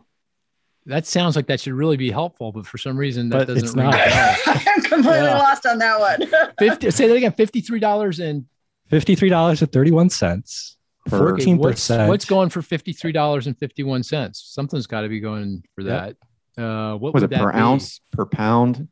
[0.86, 3.64] that sounds like that should really be helpful, but for some reason that But doesn't
[3.66, 3.96] it's ring not.
[4.46, 5.38] I'm completely Yeah.
[5.38, 6.52] lost on that one.
[6.60, 6.92] Fifty.
[6.92, 7.32] Say that again.
[7.34, 8.46] Fifty-three dollars and
[8.90, 10.78] Fifty-three dollars and thirty-one cents.
[11.08, 12.10] per- Fourteen percent.
[12.10, 14.44] what's going for fifty three dollars and fifty one cents?
[14.46, 16.18] Something's got to be going for Yep.
[16.58, 16.64] that.
[16.64, 17.58] Uh, what was would it per be?
[17.58, 18.88] ounce, per pound?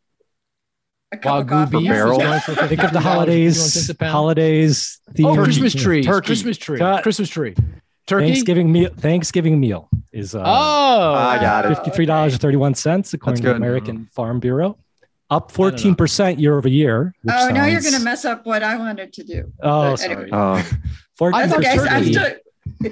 [1.14, 2.20] A cup of Wagyu beef barrel.
[2.22, 3.90] is going for Think of the $53.51 holidays.
[3.90, 4.12] a pound.
[4.12, 5.00] Holidays.
[5.24, 6.04] Oh, Christmas tree.
[6.04, 6.26] Turkey.
[6.28, 6.80] Christmas tree.
[6.80, 7.04] Cut.
[7.04, 7.54] Christmas tree.
[8.08, 8.26] Turkey.
[8.28, 8.90] Thanksgiving meal.
[8.98, 11.76] Thanksgiving meal is uh, Oh, I got it.
[11.76, 13.54] fifty-three dollars and thirty-one cents according to good.
[13.54, 14.78] the American Farm Bureau,
[15.30, 17.14] up fourteen percent year over year.
[17.24, 19.52] which Oh, now you're going to mess up what I wanted to do.
[19.62, 20.14] Oh, But sorry.
[20.14, 20.30] anyway.
[20.32, 20.64] Uh,
[21.18, 21.78] Fourteen That's okay.
[21.90, 22.92] I'm still,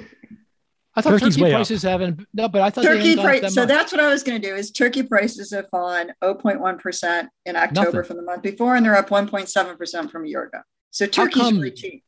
[0.96, 1.58] I thought Turkey's turkey way up.
[1.58, 2.26] prices haven't.
[2.34, 3.40] No, but I thought turkey hadn't gone up price.
[3.42, 3.68] that So much.
[3.68, 4.54] that's what I was going to do.
[4.56, 8.02] Is turkey prices have fallen 0.1 in October Nothing.
[8.04, 10.58] from the month before, and they're up 1.7 percent from a year ago.
[10.90, 11.56] So turkey's come?
[11.58, 12.02] really cheap.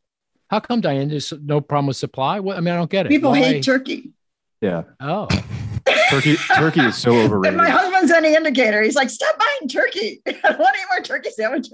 [0.51, 1.09] How come, Diane?
[1.09, 2.41] There's no problem with supply.
[2.41, 2.57] What?
[2.57, 3.09] I mean, I don't get it.
[3.11, 4.11] People Why- hate turkey.
[4.61, 5.29] yeah, Oh,
[6.11, 6.37] turkey.
[6.57, 7.57] Turkey is so And overrated.
[7.57, 8.83] my husband's any indicator.
[8.83, 10.21] He's like, stop buying turkey.
[10.27, 11.73] I don't want any more turkey sandwiches.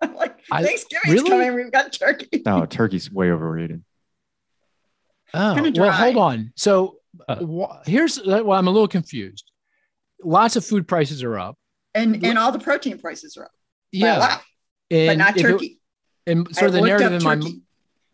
[0.00, 1.28] I'm like, I- Thanksgiving's really?
[1.30, 1.54] coming.
[1.54, 2.42] We've got turkey.
[2.46, 3.82] No, turkey's way overrated.
[5.34, 5.70] Oh.
[5.76, 6.52] Well, hold on.
[6.56, 6.96] So
[7.28, 9.50] Uh, wh- here's well, I'm a little confused.
[10.22, 11.56] Lots of food prices are up.
[11.94, 13.52] And and all the protein prices are up.
[13.92, 14.42] Yeah, lot,
[14.90, 15.80] but and not if it- turkey.
[16.26, 17.52] and I so the narrative up in my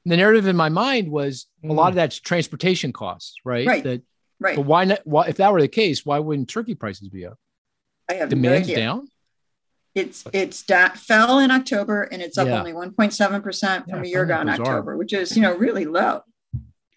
[0.07, 1.75] the narrative in my mind was a Mm.
[1.77, 3.67] lot of that's transportation costs, right?
[3.67, 3.85] Right.
[3.85, 4.03] That,
[4.39, 4.57] Right.
[4.57, 5.01] but why not?
[5.05, 7.39] Why, if that were the case, why wouldn't turkey prices be up?
[8.09, 8.77] I have no Demand's idea.
[8.77, 9.09] down.
[9.95, 12.59] It's it's da- fell in October and it's up Yeah.
[12.59, 14.67] only 1.7 percent from Yeah, a year ago in bizarre.
[14.67, 16.23] October, which is you know really low.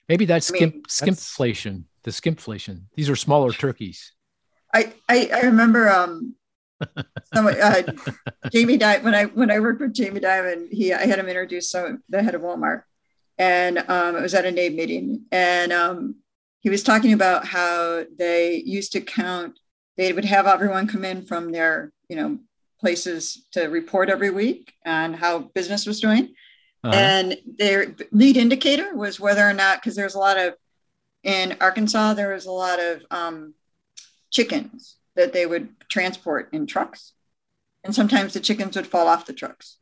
[0.10, 1.84] Maybe that's I skimp mean, that's- skimpflation.
[2.04, 2.84] The skimpflation.
[2.96, 4.14] These are smaller turkeys.
[4.74, 6.36] I I, I remember um
[7.34, 7.82] someone, uh,
[8.52, 11.70] Jamie Dimon when I when I worked with Jamie Dimon, he I had him introduce
[11.70, 12.84] some the head of Walmart,
[13.38, 16.16] and um, it was at a NABE meeting, and um,
[16.60, 19.58] he was talking about how they used to count.
[19.96, 22.40] They would have everyone come in from their you know
[22.82, 26.34] places to report every week on how business was doing.
[26.84, 26.94] Uh-huh.
[26.96, 30.56] And their lead indicator was whether or not, because there's a lot of,
[31.24, 33.54] in Arkansas, there was a lot of um,
[34.32, 37.14] chickens that they would transport in trucks.
[37.84, 39.78] And sometimes the chickens would fall off the trucks.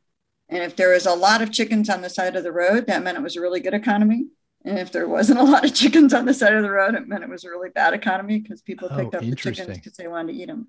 [0.48, 3.02] And if there was a lot of chickens on the side of the road, that
[3.02, 4.26] meant it was a really good economy.
[4.64, 7.08] And if there wasn't a lot of chickens on the side of the road, it
[7.08, 9.94] meant it was a really bad economy because people Oh, picked up the chickens because
[9.94, 10.68] they wanted to eat them.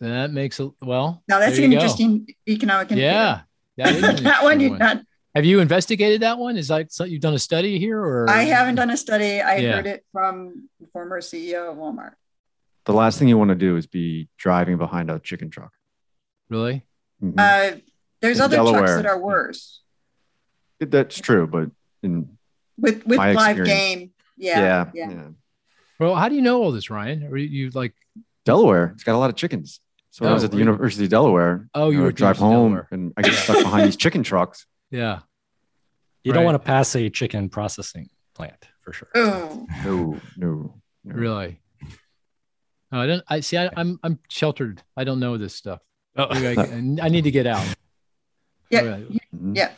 [0.00, 1.22] that makes a well.
[1.28, 1.76] Now that's an go.
[1.76, 3.12] interesting economic indicator.
[3.14, 3.40] Yeah,
[3.78, 5.02] that, is an that one you not
[5.34, 6.56] Have you investigated that one?
[6.56, 9.40] Is that something you've done a study here, or I haven't done a study.
[9.40, 9.76] I Yeah.
[9.76, 12.14] heard it from the former CEO of Walmart.
[12.84, 15.72] The last thing you want to do is be driving behind a chicken truck.
[16.48, 16.84] Really?
[17.22, 17.34] Mhm.
[17.38, 17.78] Uh,
[18.20, 19.82] there's In other trucks that are worse
[20.80, 21.70] That's true, but
[22.02, 22.38] in
[22.78, 24.12] with with My live game.
[24.36, 25.10] Yeah, yeah, yeah.
[25.10, 25.28] yeah.
[25.98, 27.24] Well, how do you know all this, Ryan?
[27.24, 27.92] Or you, you like?
[28.46, 29.80] Delaware, it's got a lot of chickens.
[30.10, 30.64] So when I was Oh, at the really?
[30.64, 31.68] University of Delaware.
[31.74, 32.88] Oh, you I would at drive home Delaware.
[32.90, 34.64] and I get stuck behind these chicken trucks.
[34.90, 35.20] Yeah.
[36.24, 36.36] You Right.
[36.36, 39.08] don't want to pass a chicken processing plant for sure.
[39.14, 40.74] Oh, No, no,
[41.04, 41.14] no.
[41.14, 41.60] Really?
[42.92, 43.24] No, I don't.
[43.28, 43.56] I see.
[43.56, 44.82] I, I'm I'm sheltered.
[44.96, 45.80] I don't know this stuff.
[46.16, 46.64] Maybe I,
[47.06, 47.64] I need to get out.
[48.68, 49.08] yeah, Right.
[49.34, 49.56] Mhm.
[49.56, 49.70] yeah,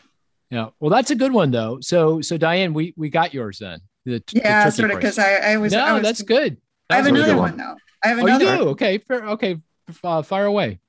[0.51, 0.70] Yeah.
[0.81, 1.79] Well, that's a good one though.
[1.81, 3.81] So so Diane, we we got yours then.
[4.07, 4.64] The, t- the yeah.
[4.64, 5.72] turkey Sort of because I, I was.
[5.72, 6.57] no, I was, that's good.
[6.90, 7.57] I have a really another one one.
[7.59, 7.77] though.
[8.03, 8.68] I have Oh, you do?
[8.70, 8.98] Okay.
[8.98, 9.25] Fair.
[9.27, 9.59] Okay.
[10.03, 10.81] Uh, fire away.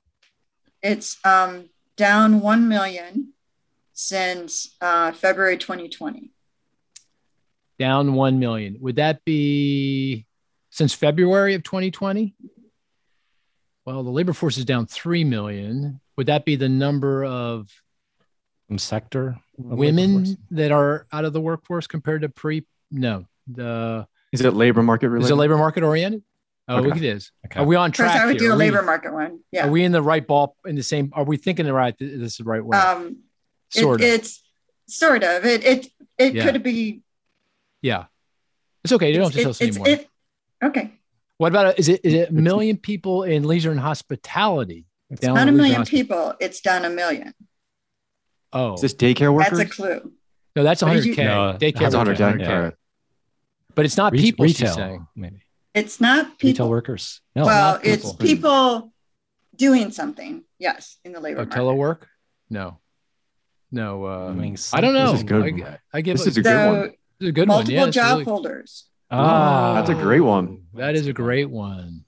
[0.82, 3.33] It's um, down one million
[3.94, 6.30] since uh, February 2020.
[7.78, 8.76] Down one million.
[8.80, 10.26] Would that be
[10.70, 12.34] since February of 2020?
[13.86, 16.00] Well, the labor force is down three million.
[16.16, 17.68] Would that be the number of
[18.68, 22.64] Some sector of women that are out of the workforce compared to pre?
[22.90, 23.26] No.
[23.48, 25.26] The Is it labor market related?
[25.26, 26.22] is it labor market oriented?
[26.66, 26.96] Oh, Okay.
[26.96, 27.30] it is.
[27.46, 27.60] Okay.
[27.60, 28.22] Are we on First, track?
[28.22, 28.48] I would here?
[28.48, 29.40] do a Are we- labor market one.
[29.52, 29.66] Yeah.
[29.66, 31.10] Are we in the right ball in the same?
[31.12, 31.94] Are we thinking the right?
[31.98, 32.78] This is the right way.
[32.78, 33.18] um,
[33.82, 34.00] it- of.
[34.00, 34.42] It's
[34.88, 35.44] sort of.
[35.44, 35.86] It it
[36.18, 36.50] it Yeah.
[36.50, 37.02] could be.
[37.82, 38.06] yeah.
[38.84, 39.08] It's okay.
[39.10, 39.88] You don't have to tell us anymore.
[39.88, 40.08] it-
[40.62, 40.92] okay.
[41.38, 42.00] what about is it?
[42.04, 44.86] Is it a million people in leisure and hospitality?
[45.10, 46.34] It's Not a million hosp- people.
[46.40, 47.34] It's down a million.
[48.52, 49.58] Oh, Is this daycare workers?
[49.58, 50.12] That's a clue.
[50.56, 51.06] no, that's what 100k.
[51.06, 52.46] you- No, Daycare That's workers, 100K.
[52.46, 52.72] 100K.
[53.74, 54.46] But it's not Re- people.
[54.46, 55.06] she's retail, saying.
[55.16, 55.42] maybe
[55.74, 56.48] It's not people.
[56.66, 57.20] retail workers.
[57.34, 58.26] No, well, not it's people.
[58.26, 58.92] people
[59.56, 60.44] doing something.
[60.58, 61.58] Yes, in the labor Oh, market.
[61.58, 61.98] telework?
[62.50, 62.78] No,
[63.74, 64.04] no.
[64.04, 65.10] Uh, Doing I don't know.
[65.12, 65.62] This is good.
[65.62, 66.92] I, I give This it- is a good So one.
[67.20, 67.86] it's a good multiple one.
[67.88, 68.84] Yeah, job really- holders.
[69.10, 70.62] ah, That's a great one.
[70.74, 72.04] that is a great one.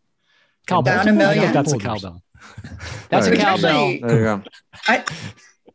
[0.66, 0.96] cowbell.
[0.96, 1.44] Down a million.
[1.44, 2.02] I that's a Holders.
[2.02, 2.22] cowbell.
[3.10, 3.40] That's a Right.
[3.40, 3.88] cowbell.
[3.88, 4.42] Actually- There you go.
[4.88, 5.04] I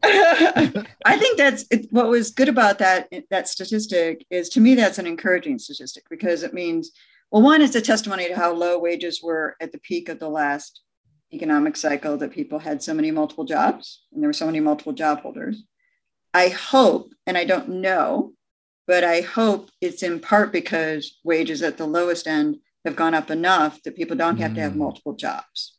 [1.06, 4.98] I think that's it, what was good about that that statistic is to me that's
[4.98, 6.92] an encouraging statistic because it means
[7.32, 10.30] well one is a testimony to how low wages were at the peak of the
[10.30, 10.82] last
[11.34, 14.94] economic cycle that people had so many multiple jobs and there were so many multiple
[14.94, 15.64] job holders.
[16.34, 18.34] I hope and I don't know
[18.88, 23.30] but I hope it's in part because wages at the lowest end have gone up
[23.32, 24.78] enough that people don't have to have Mm.
[24.78, 25.78] multiple jobs.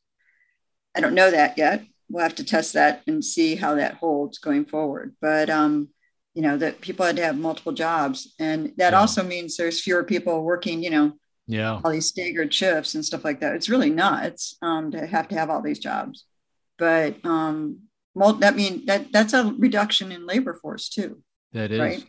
[0.94, 1.84] I don't know that yet.
[2.08, 5.14] We'll have to test that and see how that holds going forward.
[5.20, 5.88] But um,
[6.34, 8.34] you know, that people had to have multiple jobs.
[8.38, 9.00] And that Yeah.
[9.00, 11.12] also means there's fewer people working, you know,
[11.46, 11.80] Yeah.
[11.84, 13.54] all these staggered shifts and stuff like that.
[13.56, 16.24] It's really nuts um, to have to have all these jobs.
[16.78, 17.80] But um,
[18.14, 21.22] mul- that mean that that's a reduction in labor force too.
[21.52, 21.78] That is.
[21.80, 22.04] Right.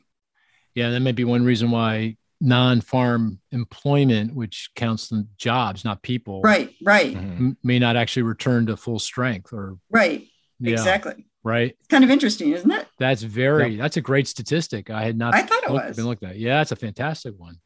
[0.75, 6.41] Yeah, that may be one reason why non-farm employment, which counts the jobs, not people,
[6.41, 7.55] Right, right, Mhm.
[7.63, 10.27] may not actually return to full strength or right.
[10.59, 11.25] yeah, Exactly.
[11.43, 11.75] right.
[11.79, 12.85] It's kind of interesting, isn't it?
[12.99, 14.89] That's very that's a great statistic.
[14.89, 15.95] I had not I thought it looked, was.
[15.95, 16.37] been looked at.
[16.37, 17.57] Yeah, that's a fantastic one.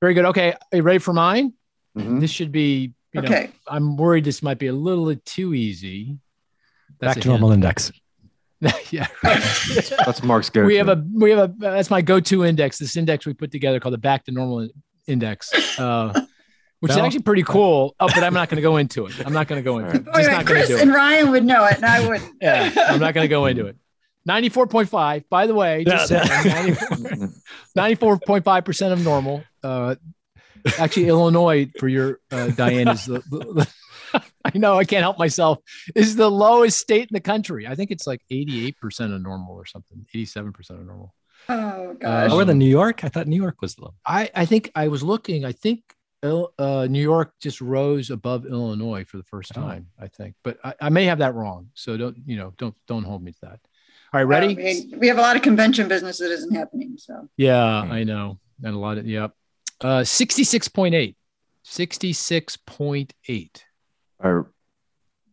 [0.00, 0.26] Very good.
[0.26, 1.54] Okay, are you ready for mine?
[1.96, 2.20] Mhm.
[2.20, 2.92] This should be.
[3.14, 3.52] You know, okay.
[3.68, 6.18] I'm worried this might be a little too easy.
[7.00, 7.92] Back a to normal index.
[8.90, 9.06] yeah.
[9.22, 10.64] That's Mark's go.
[10.64, 12.78] we have a we have a that's my go-to index.
[12.78, 14.68] This index we put together called the Back to Normal
[15.06, 16.18] Index, uh,
[16.80, 17.94] which is actually pretty cool.
[18.00, 19.14] Oh, but I'm not going to go into it.
[19.26, 20.04] I'm not going to go into it.
[20.04, 20.94] Just wait, not going Chris do and.
[20.94, 22.32] Ryan would know it, and I wouldn't.
[22.40, 23.76] Yeah, I'm not going to go into it.
[24.26, 25.24] 94.5.
[25.28, 26.74] By the way, just Yeah, saying,
[27.76, 29.44] 94.5 percent of normal.
[29.62, 29.96] Uh,
[30.78, 33.68] actually, Illinois for your uh, Diane is the, the-
[34.54, 35.58] I know I can't help myself.
[35.94, 37.66] Is the lowest state in the country.
[37.66, 40.04] I think it's like 88 percent of normal or something.
[40.14, 41.14] 87 percent of normal.
[41.48, 42.30] Oh gosh.
[42.30, 43.04] Uh, Lower than New York?
[43.04, 43.94] I thought New York was low.
[44.06, 45.44] I I think I was looking.
[45.44, 45.82] I think
[46.22, 49.60] uh, New York just rose above Illinois for the first Oh.
[49.60, 49.88] time.
[50.00, 51.68] I think, but I, I may have that wrong.
[51.74, 52.54] So don't you know?
[52.56, 53.60] Don't don't hold me to that.
[54.12, 54.54] All right, I ready?
[54.54, 56.96] mean, we have a lot of convention business that isn't happening.
[56.98, 57.92] So Yeah, Hmm.
[57.92, 58.38] I know.
[58.62, 59.32] And a lot of yep.
[59.82, 61.14] Uh 66.8.
[61.66, 63.50] 66.8.
[64.20, 64.50] Our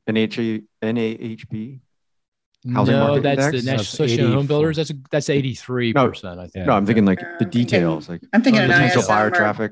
[0.09, 1.79] NHA, NAHB.
[2.73, 3.51] Housing no, market that's the?
[3.53, 4.77] National That's Association of Home Builders.
[4.77, 6.67] That's a, that's 83%, I think.
[6.67, 9.07] No, I'm thinking like Uh, the I'm thinking- details, like I'm thinking an potential ISM
[9.07, 9.71] buyer or- traffic.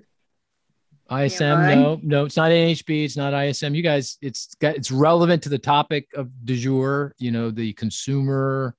[1.11, 1.75] ISM, PMI?
[1.75, 3.73] no, no, it's not NHB, it's not ISM.
[3.75, 7.73] You guys, it's got it's relevant to the topic of du jour, you know, the
[7.73, 8.75] consumer.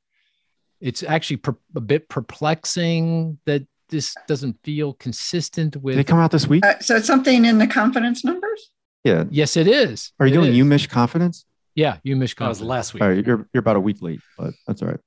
[0.80, 5.96] It's actually per, a bit perplexing that this doesn't feel consistent Did with.
[5.96, 6.64] they come out this week?
[6.64, 8.70] Uh, so it's something in the confidence numbers.
[9.04, 9.24] Yeah.
[9.30, 10.12] yes, it is.
[10.20, 10.82] Are you It doing is.
[10.84, 11.46] UMich confidence?
[11.74, 13.02] Yeah, UMich That was last week.
[13.02, 15.00] All right, you're you're about a week late, but that's all right.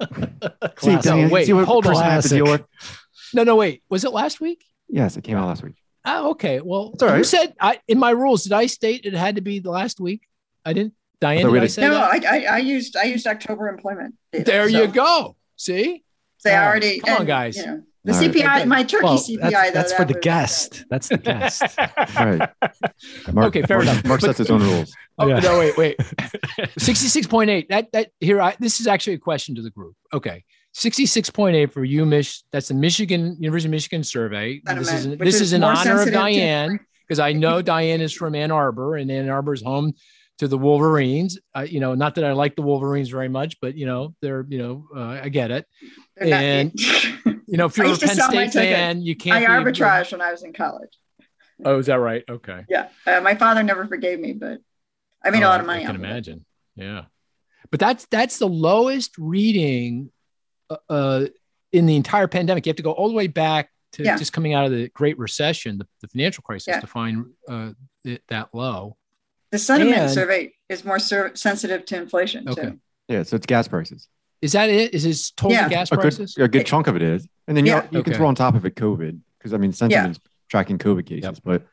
[0.76, 1.02] Classic.
[1.12, 1.96] Diane, wait, see what hold on.
[1.96, 2.62] I have to deal with?
[3.34, 3.82] No, no, wait.
[3.88, 4.64] Was it last week?
[4.88, 5.74] Yes, it came out last week.
[6.04, 6.60] Oh, okay.
[6.60, 8.42] Well, It's all who said I in my rules?
[8.44, 10.22] Did I state it had to be the last week?
[10.64, 10.94] I didn't.
[11.20, 12.24] Diane, thought we did I say No, that?
[12.24, 14.16] I, I I used I used October employment.
[14.32, 15.36] data, there so you go.
[15.56, 16.02] See,
[16.42, 17.56] They Oh, already come on, guys.
[17.56, 18.30] You know, the All right.
[18.32, 18.64] CPI, Okay.
[18.66, 19.70] my turkey Well, CPI that's, though.
[19.72, 20.84] that's that for the was- guest.
[20.90, 21.62] That's the guest.
[21.78, 22.50] All right.
[23.32, 24.04] Mark, Okay, fair Mark, enough.
[24.04, 24.92] Mark sets his own rules.
[25.18, 25.38] Oh Yeah.
[25.40, 25.96] no, wait, wait.
[26.78, 27.68] Sixty-six point eight.
[27.68, 28.40] That that here.
[28.40, 29.94] I, this is actually a question to the group.
[30.12, 32.42] Okay, sixty-six point eight for you, Mich.
[32.50, 34.60] That's the Michigan University of Michigan survey.
[34.64, 38.12] This is Sentiment, this which is in honor of Diane because I know Diane is
[38.12, 39.92] from Ann Arbor, and Ann Arbor is home
[40.38, 41.38] to the Wolverines.
[41.54, 44.44] Uh, you know, not that I like the Wolverines very much, but you know, they're
[44.48, 45.66] you know, uh, I get it.
[46.16, 46.72] They're And-
[47.46, 49.36] You know, if you're a used to Penn State fan, you can't.
[49.44, 50.90] I arbitrage when I was in college.
[51.64, 52.24] Oh, is that right?
[52.28, 52.64] Okay.
[52.68, 54.58] Yeah, uh, my father never forgave me, but
[55.24, 55.80] I made a Oh, lot of money.
[55.82, 56.08] I can off of it.
[56.08, 56.44] imagine.
[56.76, 57.04] Yeah,
[57.70, 60.10] but that's that's the lowest reading
[60.70, 61.26] uh, uh,
[61.72, 62.66] in the entire pandemic.
[62.66, 64.16] You have to go all the way back to Yeah.
[64.16, 66.80] just coming out of the Great Recession, the, the financial crisis, Yeah.
[66.80, 67.72] to find uh,
[68.04, 68.96] it that low.
[69.50, 72.62] The sentiment And- survey is more ser- sensitive to inflation Okay.
[72.62, 72.80] too.
[73.08, 74.08] Yeah, so it's gas prices.
[74.42, 74.92] Is that it?
[74.92, 75.68] Is his total Yeah.
[75.68, 76.36] gas A good, prices?
[76.36, 77.84] a good chunk of it is, and then you, Yeah.
[77.84, 78.14] you can Okay.
[78.14, 80.18] throw on top of it COVID because I mean sentiment's
[80.50, 81.64] tracking COVID cases, but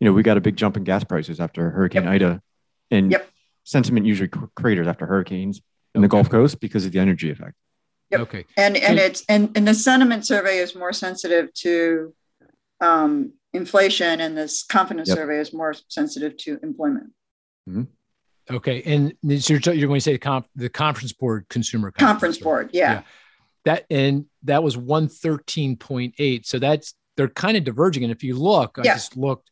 [0.00, 2.12] you know we got a big jump in gas prices after Hurricane Yep.
[2.12, 2.42] Ida,
[2.90, 3.30] and Yep.
[3.64, 5.60] sentiment usually craters after hurricanes
[5.94, 7.54] in the Gulf Coast because of the energy effect.
[8.10, 8.20] Yep.
[8.20, 8.44] Okay.
[8.56, 12.14] And and So- it's and, and the sentiment survey is more sensitive to
[12.80, 15.16] um, inflation, and this confidence Yep.
[15.18, 17.12] survey is more sensitive to employment.
[18.50, 18.82] Okay.
[18.82, 22.44] And you're, you're going to say the, conf, the conference board consumer Conference right?
[22.44, 22.92] board, yeah.
[22.92, 23.02] Yeah.
[23.64, 26.46] That and that was 113.8.
[26.46, 28.02] So that's they're kind of diverging.
[28.04, 29.50] And if you look, I just looked,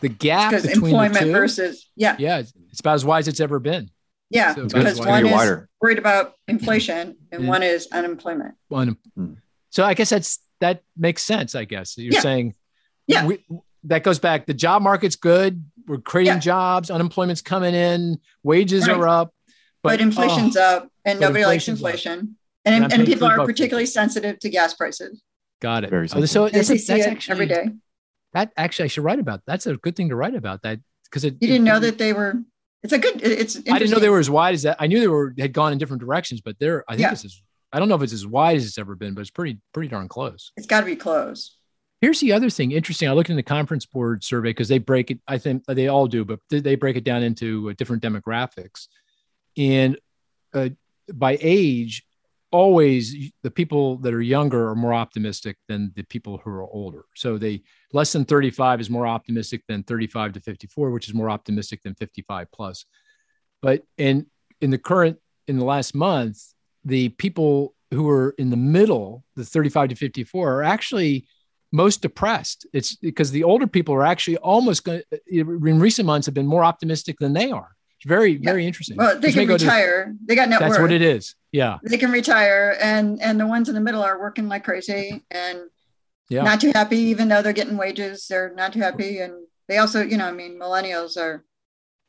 [0.00, 3.20] the gap Because between employment the two, versus yeah, yeah, it's it's about as wide
[3.20, 3.88] as it's ever been.
[4.30, 4.54] yeah.
[4.54, 5.68] So because why one be is wider.
[5.80, 7.48] worried about inflation and Yeah.
[7.48, 8.54] one is unemployment.
[8.68, 8.96] One.
[9.14, 9.34] Hmm.
[9.70, 11.54] So I guess that's that makes sense.
[11.54, 12.20] I guess you're Yeah.
[12.20, 12.54] saying,
[13.06, 13.26] Yeah.
[13.26, 13.44] we,
[13.84, 14.46] that goes back.
[14.46, 15.64] The job market's good.
[15.92, 16.38] We're creating Yeah.
[16.40, 16.90] jobs.
[16.90, 18.18] Unemployment's coming in.
[18.42, 18.96] Wages Right.
[18.96, 19.34] are up.
[19.82, 22.12] But, inflation's oh, up, and but nobody likes inflation's up.
[22.22, 22.36] inflation.
[22.64, 23.48] And And, and, people are bucks.
[23.48, 25.20] particularly sensitive to gas prices.
[25.60, 25.90] got it.
[25.90, 26.52] Very Oh, so sensitive.
[26.52, 27.68] That's, see that's it actually every day.
[28.32, 29.42] that actually I should write about.
[29.46, 31.34] That's a good thing to write about that because it.
[31.40, 32.40] You didn't know it- that they were.
[32.82, 33.20] It's a good.
[33.22, 33.56] It's.
[33.70, 34.76] I didn't know they were as wide as that.
[34.80, 36.84] I knew they were had gone in different directions, but they're.
[36.88, 37.10] I think Yeah.
[37.10, 39.30] this is I don't know if it's as wide as it's ever been, but it's
[39.30, 40.50] pretty pretty darn close.
[40.56, 41.56] It's got to be close.
[42.02, 43.08] Here's the other thing interesting.
[43.08, 45.20] I looked in the conference board survey because they break it.
[45.28, 48.88] I think they all do, but they break it down into uh, different demographics,
[49.56, 49.96] and
[50.52, 50.70] uh,
[51.14, 52.04] by age,
[52.50, 57.04] always the people that are younger are more optimistic than the people who are older.
[57.14, 57.62] So they
[57.92, 61.94] less than 35 is more optimistic than 35 to 54, which is more optimistic than
[61.94, 62.84] 55 plus.
[63.60, 64.26] But in
[64.60, 66.42] in the current in the last month,
[66.84, 71.28] the people who are in the middle, the 35 to 54, are actually
[71.72, 72.66] most depressed.
[72.72, 76.64] It's because the older people are actually almost going in recent months have been more
[76.64, 77.74] optimistic than they are.
[77.96, 78.50] It's very, yeah.
[78.50, 78.96] very interesting.
[78.96, 80.06] Well, they can retire.
[80.06, 80.82] To, they got net That's worth.
[80.82, 81.34] what it is.
[81.50, 81.78] Yeah.
[81.82, 85.60] They can retire and and the ones in the middle are working like crazy and
[86.28, 86.42] yeah.
[86.42, 89.18] not too happy, even though they're getting wages, they're not too happy.
[89.18, 89.34] And
[89.68, 91.44] they also, you know, I mean, millennials are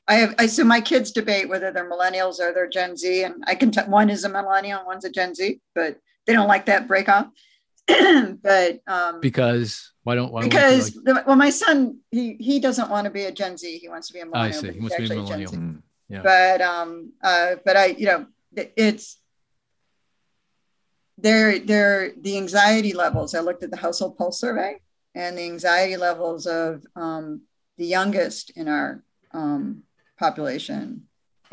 [0.08, 3.24] I have I so my kids debate whether they're millennials or they're Gen Z.
[3.24, 6.48] And I can tell one is a millennial, one's a Gen Z, but they don't
[6.48, 7.30] like that breakoff.
[8.42, 11.28] but um because why don't why because like...
[11.28, 13.78] well my son he he doesn't want to be a gen z.
[13.78, 14.72] He wants to be a millennial i see.
[14.72, 15.52] he wants to be a millennial.
[15.52, 16.22] Mm, yeah.
[16.22, 19.18] but um uh but i you know it's
[21.18, 24.80] there there the anxiety levels i looked at the household pulse survey
[25.16, 27.42] and the anxiety levels of um,
[27.78, 29.84] the youngest in our um,
[30.18, 31.04] population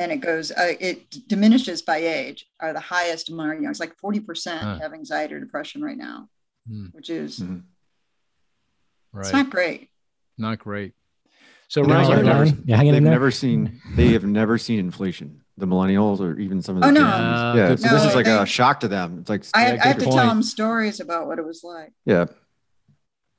[0.00, 3.70] and it goes uh, it diminishes by age are the highest among young.
[3.70, 4.78] It's like 40% huh.
[4.80, 6.28] have anxiety or depression right now
[6.66, 6.86] hmm.
[6.92, 7.58] which is mm-hmm.
[9.12, 9.26] right.
[9.26, 9.90] it's not great
[10.38, 10.94] not great
[11.68, 16.20] so Ryan, never, never, yeah, they've never seen they have never seen inflation the millennials
[16.20, 17.00] or even some of the oh, no.
[17.00, 19.72] yeah, yeah so no, this is like they, a shock to them it's like i,
[19.72, 20.16] I have to point.
[20.16, 22.24] tell them stories about what it was like yeah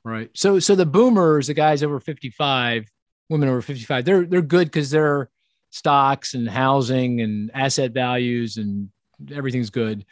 [0.06, 2.86] right so so the boomers the guys over 55
[3.30, 5.30] women over 55 they're they're good because they're
[5.72, 8.90] stocks and housing and asset values and
[9.34, 10.06] everything's good.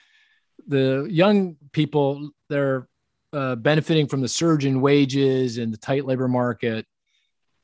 [0.68, 2.88] The young people, they're
[3.32, 6.86] uh, benefiting from the surge in wages and the tight labor market.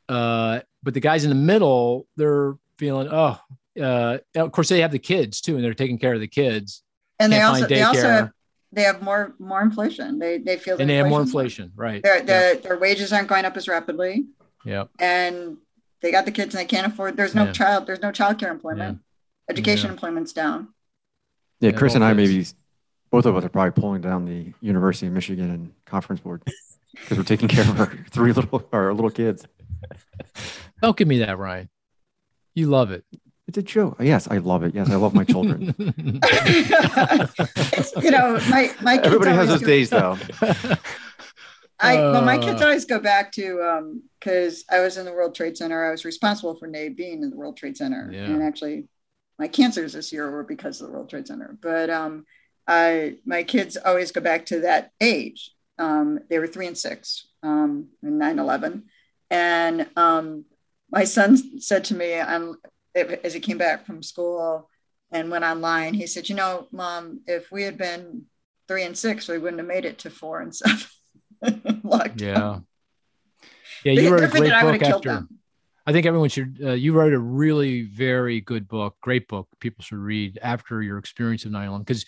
[0.07, 3.39] Uh, but the guys in the middle, they're feeling, oh,
[3.81, 6.83] uh, of course they have the kids too, and they're taking care of the kids.
[7.19, 8.31] And they also, they also have,
[8.71, 10.19] they have more, more inflation.
[10.19, 12.03] They, they feel, and they have more inflation, right.
[12.03, 14.25] Their, their, their wages aren't going up as rapidly.
[14.65, 14.85] Yeah.
[14.99, 15.57] And
[16.05, 17.17] they got the kids and they can't afford.
[17.17, 17.51] There's no yeah.
[17.51, 17.87] child.
[17.87, 18.99] There's no child care employment.
[18.99, 19.51] Yeah.
[19.51, 19.93] Education yeah.
[19.93, 20.67] employment's down.
[21.59, 22.45] Yeah, Chris and I maybe
[23.09, 26.43] both of us are probably pulling down the University of Michigan and conference board
[26.91, 29.47] because we're taking care of our three little our little kids.
[30.83, 31.69] Don't give me that, Ryan.
[32.53, 33.03] You love it.
[33.47, 33.95] It's a joke.
[33.99, 34.75] Yes, I love it.
[34.75, 35.73] Yes, I love my children.
[35.79, 35.95] you
[38.11, 40.19] know, my my everybody has those days though.
[41.79, 42.65] I well, my kids uh.
[42.65, 45.85] always go back to because um, I was in the World Trade Center.
[45.85, 48.25] I was responsible for NABE being in the World Trade Center, yeah.
[48.25, 48.87] and actually,
[49.37, 51.57] my cancers this year were because of the World Trade Center.
[51.61, 52.25] But um,
[52.67, 55.51] I my kids always go back to that age.
[55.77, 58.83] Um, they were three and six um, in 9-11.
[59.29, 60.45] and um,
[60.89, 62.55] my son said to me, "I'm
[62.95, 64.69] as he came back from school
[65.11, 65.93] and went online.
[65.93, 68.27] He said, "You know, mom, if we had been
[68.67, 70.79] three and six, we wouldn't have made it to four and seven.
[72.15, 72.59] yeah.
[73.83, 75.27] Yeah, you wrote a great book after.
[75.87, 76.59] I think everyone should.
[76.63, 79.47] Uh, you wrote a really very good book, great book.
[79.59, 82.05] People should read after your experience of 9/11 because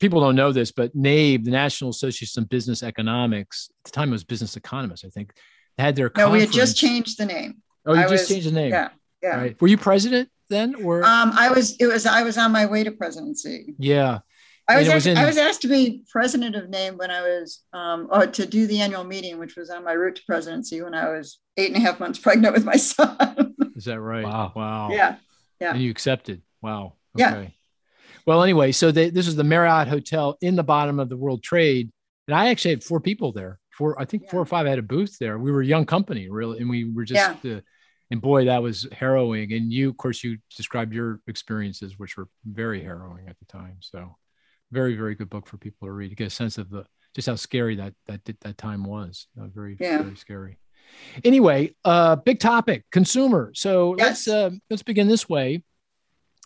[0.00, 4.08] people don't know this, but NABE, the National Association of Business Economics, at the time
[4.08, 5.34] it was Business Economists, I think,
[5.76, 6.10] had their.
[6.16, 7.62] No, we had just changed the name.
[7.84, 8.70] Oh, you I just was, changed the name.
[8.70, 8.88] Yeah,
[9.22, 9.36] yeah.
[9.36, 9.60] Right.
[9.60, 11.04] Were you president then, or?
[11.04, 11.76] Um, I was.
[11.76, 12.06] It was.
[12.06, 13.74] I was on my way to presidency.
[13.78, 14.20] Yeah,
[14.68, 17.62] I was, asked, in, I was asked to be president of NABE when I was,
[17.72, 20.94] um, or to do the annual meeting, which was on my route to presidency when
[20.94, 23.54] I was eight and a half months pregnant with my son.
[23.76, 24.24] Is that right?
[24.24, 24.52] Wow.
[24.54, 24.90] Wow.
[24.90, 25.16] Yeah.
[25.60, 25.72] Yeah.
[25.72, 26.42] And you accepted.
[26.60, 26.94] Wow.
[27.18, 27.42] Okay.
[27.42, 27.48] Yeah.
[28.26, 31.42] Well, anyway, so they, this is the Marriott Hotel in the bottom of the World
[31.42, 31.90] Trade.
[32.28, 33.58] And I actually had four people there.
[33.76, 34.30] Four, I think yeah.
[34.30, 35.38] four or five had a booth there.
[35.38, 36.58] We were a young company, really.
[36.58, 37.56] And we were just, yeah.
[37.56, 37.60] uh,
[38.10, 39.52] and boy, that was harrowing.
[39.52, 43.78] And you, of course, you described your experiences, which were very harrowing at the time.
[43.80, 44.16] So,
[44.72, 47.28] very very good book for people to read to get a sense of the just
[47.28, 49.26] how scary that that that time was.
[49.40, 50.02] Uh, very yeah.
[50.02, 50.58] very scary.
[51.24, 53.52] Anyway, uh, big topic, consumer.
[53.54, 54.26] So yes.
[54.26, 55.62] let's uh, let's begin this way.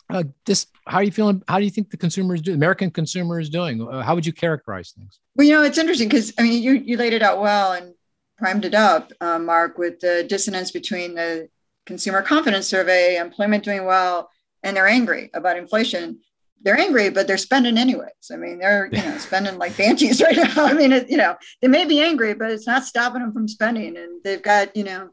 [0.09, 1.43] Uh, this, how are you feeling?
[1.49, 2.57] How do you think the consumer is doing?
[2.57, 3.87] American consumer is doing?
[3.87, 5.19] Uh, how would you characterize things?
[5.35, 7.95] Well, you know, it's interesting because I mean, you you laid it out well and
[8.39, 11.49] primed it up, uh, Mark, with the dissonance between the
[11.87, 14.31] consumer confidence survey, employment doing well,
[14.63, 16.21] and they're angry about inflation
[16.63, 18.31] they're angry, but they're spending anyways.
[18.33, 20.53] I mean, they're you know spending like banshees right now.
[20.65, 23.49] I mean, it, you know, they may be angry, but it's not stopping them from
[23.49, 23.97] spending.
[23.97, 25.11] And they've got you know,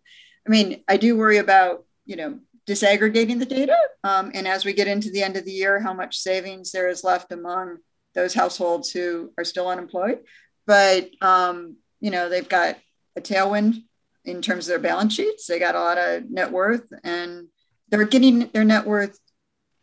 [0.48, 4.74] I mean, I do worry about you know disaggregating the data, um, and as we
[4.74, 7.78] get into the end of the year, how much savings there is left among
[8.16, 10.20] those households who are still unemployed,
[10.66, 12.78] but um, you know they've got
[13.16, 13.84] a tailwind
[14.26, 15.48] in terms of their balance sheets.
[15.48, 17.48] They got a lot of net worth, and
[17.90, 19.20] they're getting their net worth.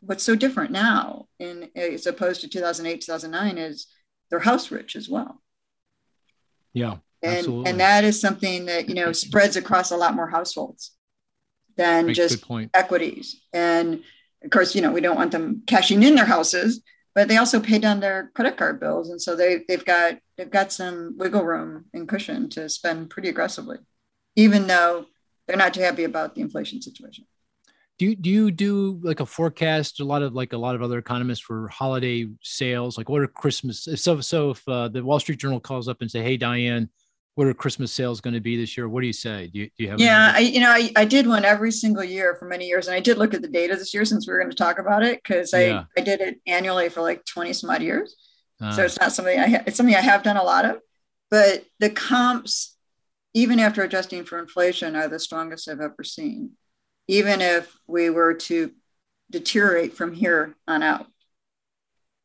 [0.01, 3.87] What's so different now, in as opposed to 2008, 2009, is
[4.31, 5.43] they're house rich as well.
[6.73, 7.71] Yeah, and absolutely.
[7.71, 10.93] and that is something that you know spreads across a lot more households
[11.77, 12.45] than just
[12.75, 13.41] equities.
[13.53, 14.03] And
[14.43, 16.83] of course, you know, we don't want them cashing in their houses,
[17.15, 19.11] but they also pay down their credit card bills.
[19.11, 23.29] And so they they've got they've got some wiggle room and cushion to spend pretty
[23.29, 23.79] aggressively,
[24.37, 25.07] even though
[25.47, 27.27] they're not too happy about the inflation situation.
[28.01, 30.01] Do you, do you do like a forecast?
[30.01, 32.97] A lot of like a lot of other economists for holiday sales.
[32.97, 33.87] Like, what are Christmas?
[33.97, 36.89] So, so if uh, the Wall Street Journal calls up and say, "Hey, Diane,
[37.35, 39.51] what are Christmas sales going to be this year?" What do you say?
[39.53, 40.01] Do you, do you have?
[40.01, 40.33] Yeah.
[40.35, 43.01] I you know I, I did one every single year for many years, and I
[43.01, 45.23] did look at the data this year since we were going to talk about it
[45.23, 45.85] because I Yeah.
[45.95, 48.17] I did it annually for like twenty some odd years.
[48.63, 50.79] Uh, so it's not something I ha- it's something I have done a lot of,
[51.31, 52.79] but the comps,
[53.35, 56.53] even after adjusting for inflation, are the strongest I've ever seen.
[57.09, 58.73] Even if we were to
[59.31, 61.07] deteriorate from here on out,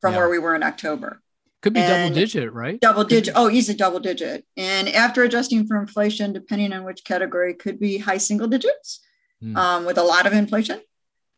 [0.01, 0.19] from Yeah.
[0.19, 1.21] where we were in October,
[1.61, 2.79] could be double digit, right?
[2.79, 3.33] double digit.
[3.35, 4.45] Oh, easy double digit.
[4.55, 8.99] And after adjusting for inflation, depending on which category, could be high single digits
[9.41, 9.57] Hmm.
[9.57, 10.81] um, with a lot of inflation.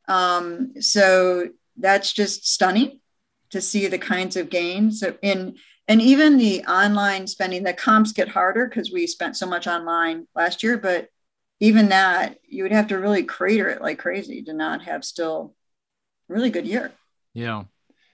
[0.07, 2.99] Um, so that's just stunning
[3.51, 5.57] to see the kinds of gains in
[5.89, 10.27] and even the online spending the comps get harder because we spent so much online
[10.35, 11.07] last year but
[11.59, 15.55] even that you would have to really crater it like crazy to not have still
[16.29, 16.91] a really good year
[17.33, 17.63] Yeah,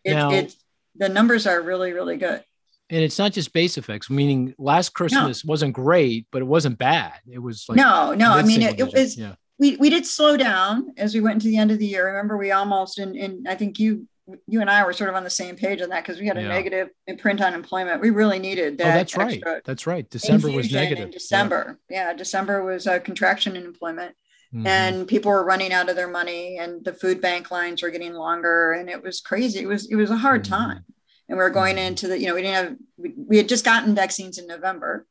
[0.03, 0.55] it, Now- it's
[0.95, 2.43] the numbers are really really good
[2.89, 4.09] and it's not just base effects.
[4.09, 7.13] Meaning, last Christmas wasn't great, but it wasn't bad.
[7.27, 10.35] It was like no no i mean it, it was yeah, we, we did slow
[10.37, 12.07] down as we went into the end of the year.
[12.07, 14.07] Remember, we almost and, and I think you
[14.47, 16.37] you and I were sort of on the same page on that because we had
[16.37, 16.47] a Yeah.
[16.47, 18.01] negative print on employment.
[18.01, 18.83] We really needed that.
[18.83, 18.97] oh, that.
[18.97, 19.43] that's right.
[19.65, 20.09] That's right.
[20.09, 21.11] December was negative.
[21.11, 22.13] December, yeah.
[22.13, 24.15] December was a contraction in employment,
[24.53, 24.59] Yeah.
[24.61, 24.67] Mhm.
[24.67, 28.13] and people were running out of their money, and the food bank lines were getting
[28.13, 29.59] longer, and it was crazy.
[29.59, 30.49] It was it was a hard Mhm.
[30.49, 30.85] time,
[31.27, 31.87] and we were going Mhm.
[31.87, 35.05] into the you know we didn't have we, we had just gotten vaccines in November,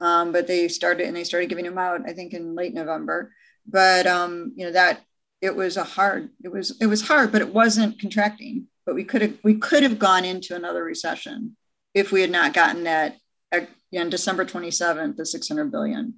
[0.00, 3.32] um, but they started and they started giving them out I think in late November,
[3.66, 5.00] but um, you know that
[5.40, 8.66] it was a hard it was it was hard, but it wasn't contracting.
[8.84, 11.56] But we could have we could have gone into another recession
[11.94, 13.16] if we had not gotten that
[13.52, 13.60] uh,
[13.96, 16.14] on December 27th, the 600 billion.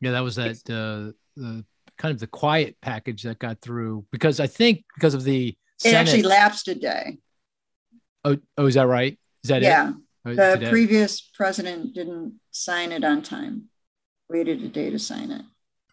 [0.00, 1.64] Yeah, that was that uh, the
[1.98, 5.94] kind of the quiet package that got through because I think because of the It
[5.94, 7.18] actually lapsed a day.
[8.24, 9.18] oh, oh, is that right?
[9.44, 9.90] Is that Yeah.
[9.90, 9.94] it?
[10.26, 13.64] Oh, The previous president didn't sign it on time,
[14.28, 15.42] waited a day to sign it.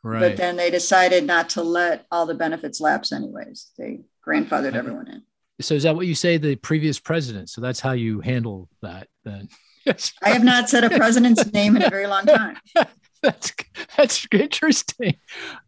[0.04, 0.20] Right.
[0.20, 3.72] But then they decided not to let all the benefits lapse, anyways.
[3.78, 4.78] They grandfathered Okay.
[4.78, 5.24] everyone in.
[5.62, 6.38] so is that what you say?
[6.38, 7.50] The previous president.
[7.50, 9.50] So that's how you handle that then.
[9.86, 10.14] Yes.
[10.22, 12.58] I have not said a president's name in a very long time.
[13.22, 13.54] that's
[13.98, 15.16] that's interesting.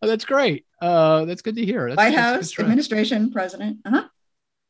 [0.02, 0.66] Oh, that's great.
[0.82, 1.88] Uh, that's good to hear.
[1.90, 3.78] That's, White that's a good House, administration, president.
[3.86, 4.08] Uh-huh.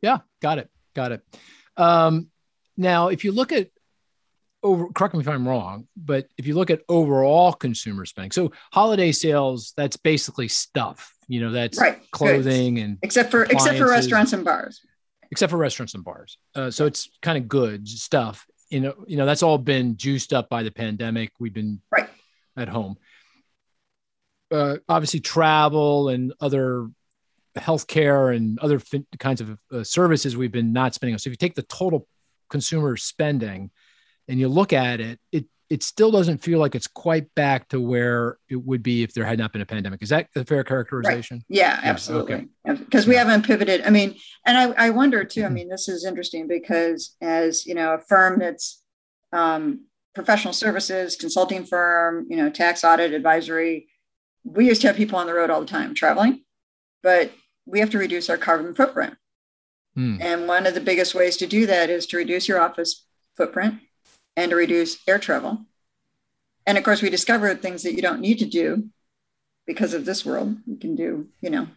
[0.01, 0.69] Yeah, got it.
[0.95, 1.21] Got it.
[1.77, 2.27] Um,
[2.77, 3.69] now, if you look at
[4.63, 8.51] over, correct me if I'm wrong, but if you look at overall consumer spending, so
[8.73, 11.13] holiday sales, that's basically stuff.
[11.27, 11.97] You know, that's Right.
[11.99, 12.09] goods.
[12.11, 14.81] clothing and Except for except for restaurants and bars.
[15.31, 16.37] except for restaurants and bars.
[16.55, 18.45] Uh, so it's kind of goods stuff.
[18.69, 21.31] You know, you know that's all been juiced up by the pandemic.
[21.39, 22.09] We've been Right.
[22.57, 22.97] at home.
[24.51, 26.89] Uh, obviously, travel and other
[27.57, 31.19] healthcare and other fin- kinds of uh, services we've been not spending on.
[31.19, 32.07] So if you take the total
[32.49, 33.69] consumer spending
[34.29, 37.79] and you look at it, it it still doesn't feel like it's quite back to
[37.79, 40.01] where it would be if there had not been a pandemic.
[40.01, 41.43] Is that a fair characterization?
[41.47, 42.49] Yeah, Yeah, absolutely.
[42.65, 43.83] Because we haven't pivoted.
[43.85, 44.15] I mean,
[44.47, 47.99] and I, I wonder too, I mean, this is interesting because as, you know, a
[47.99, 48.81] firm that's
[49.31, 53.89] um, professional services, consulting firm, you know, tax audit advisory,
[54.43, 56.43] we used to have people on the road all the time traveling,
[57.03, 57.31] but
[57.67, 59.13] we have to reduce our carbon footprint.
[59.93, 60.17] Hmm.
[60.19, 63.05] And one of the biggest ways to do that is to reduce your office
[63.37, 63.75] footprint
[64.35, 65.65] and to reduce air travel.
[66.65, 68.89] And of course, we discovered things that you don't need to do
[69.65, 70.55] because of this world.
[70.65, 71.67] You can do, you know,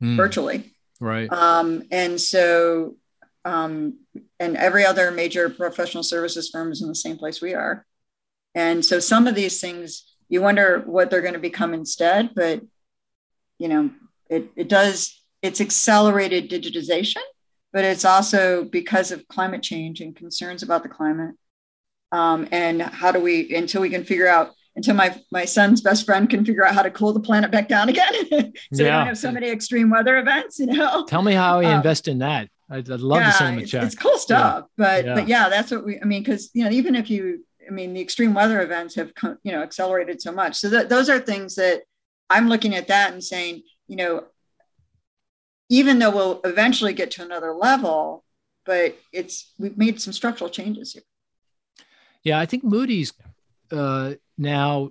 [0.00, 0.16] Hmm.
[0.16, 0.74] virtually.
[1.00, 1.32] Right.
[1.32, 2.96] Um, and so,
[3.44, 3.98] um,
[4.40, 7.86] and every other major professional services firm is in the same place we are.
[8.54, 12.62] And so some of these things, you wonder what they're going to become instead, but
[13.58, 13.90] you know,
[14.28, 17.22] it, it does, it's accelerated digitization,
[17.72, 21.34] but it's also because of climate change and concerns about the climate.
[22.14, 26.04] Um, and how do we, until we can figure out, until my, my son's best
[26.06, 28.12] friend can figure out how to cool the planet back down again.
[28.30, 31.04] so we don't have so many extreme weather events, you know?
[31.06, 32.48] Tell me how we Um, invest in that.
[32.70, 33.82] I'd, I'd love yeah, to send him a it's, check.
[33.84, 35.14] it's cool stuff, but Yeah.
[35.16, 36.00] but yeah, that's what we.
[36.00, 39.14] I mean, because you know, even if you, I mean, the extreme weather events have
[39.14, 40.56] co- you know accelerated so much.
[40.56, 41.82] So that those are things that
[42.30, 44.24] I'm looking at that and saying, you know,
[45.68, 48.24] even though we'll eventually get to another level,
[48.64, 51.02] but it's we've made some structural changes here.
[52.24, 53.12] Yeah, I think Moody's
[53.70, 54.90] uh, now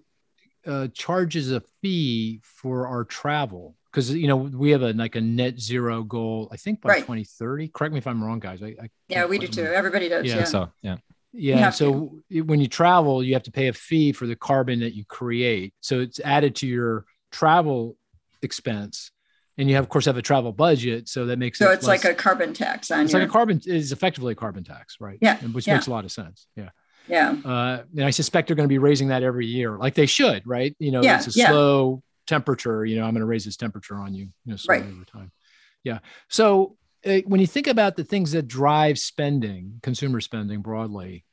[0.65, 5.21] uh, charges a fee for our travel because you know we have a like a
[5.21, 6.47] net zero goal.
[6.51, 6.99] I think by Right.
[7.01, 7.69] 2030.
[7.69, 8.61] Correct me if I'm wrong, guys.
[8.61, 9.61] I, I Yeah, we do too.
[9.61, 9.77] remember.
[9.77, 10.25] Everybody does.
[10.25, 10.43] Yeah, Yeah.
[10.45, 10.97] So yeah.
[11.33, 11.69] Yeah.
[11.71, 14.93] So it- when you travel, you have to pay a fee for the carbon that
[14.93, 15.73] you create.
[15.81, 17.97] So it's added to your travel
[18.43, 19.09] expense,
[19.57, 21.09] and you have, of course, have a travel budget.
[21.09, 21.67] So that makes sense.
[21.69, 23.03] So it it's like a carbon tax on you.
[23.05, 25.17] it's your, like a carbon is effectively a carbon tax, right?
[25.21, 25.73] Yeah, And which yeah.
[25.73, 26.45] makes a lot of sense.
[26.55, 26.69] Yeah.
[27.07, 27.35] Yeah.
[27.45, 30.45] Uh, and I suspect they're going to be raising that every year, like they should,
[30.47, 30.75] right?
[30.79, 31.49] You know, Yeah, it's a yeah.
[31.49, 32.85] slow temperature.
[32.85, 34.83] You know, I'm going to raise this temperature on you, you know, Right.
[34.83, 35.31] over time.
[35.83, 35.99] Yeah.
[36.29, 41.25] So uh, when you think about the things that drive spending, consumer spending broadly,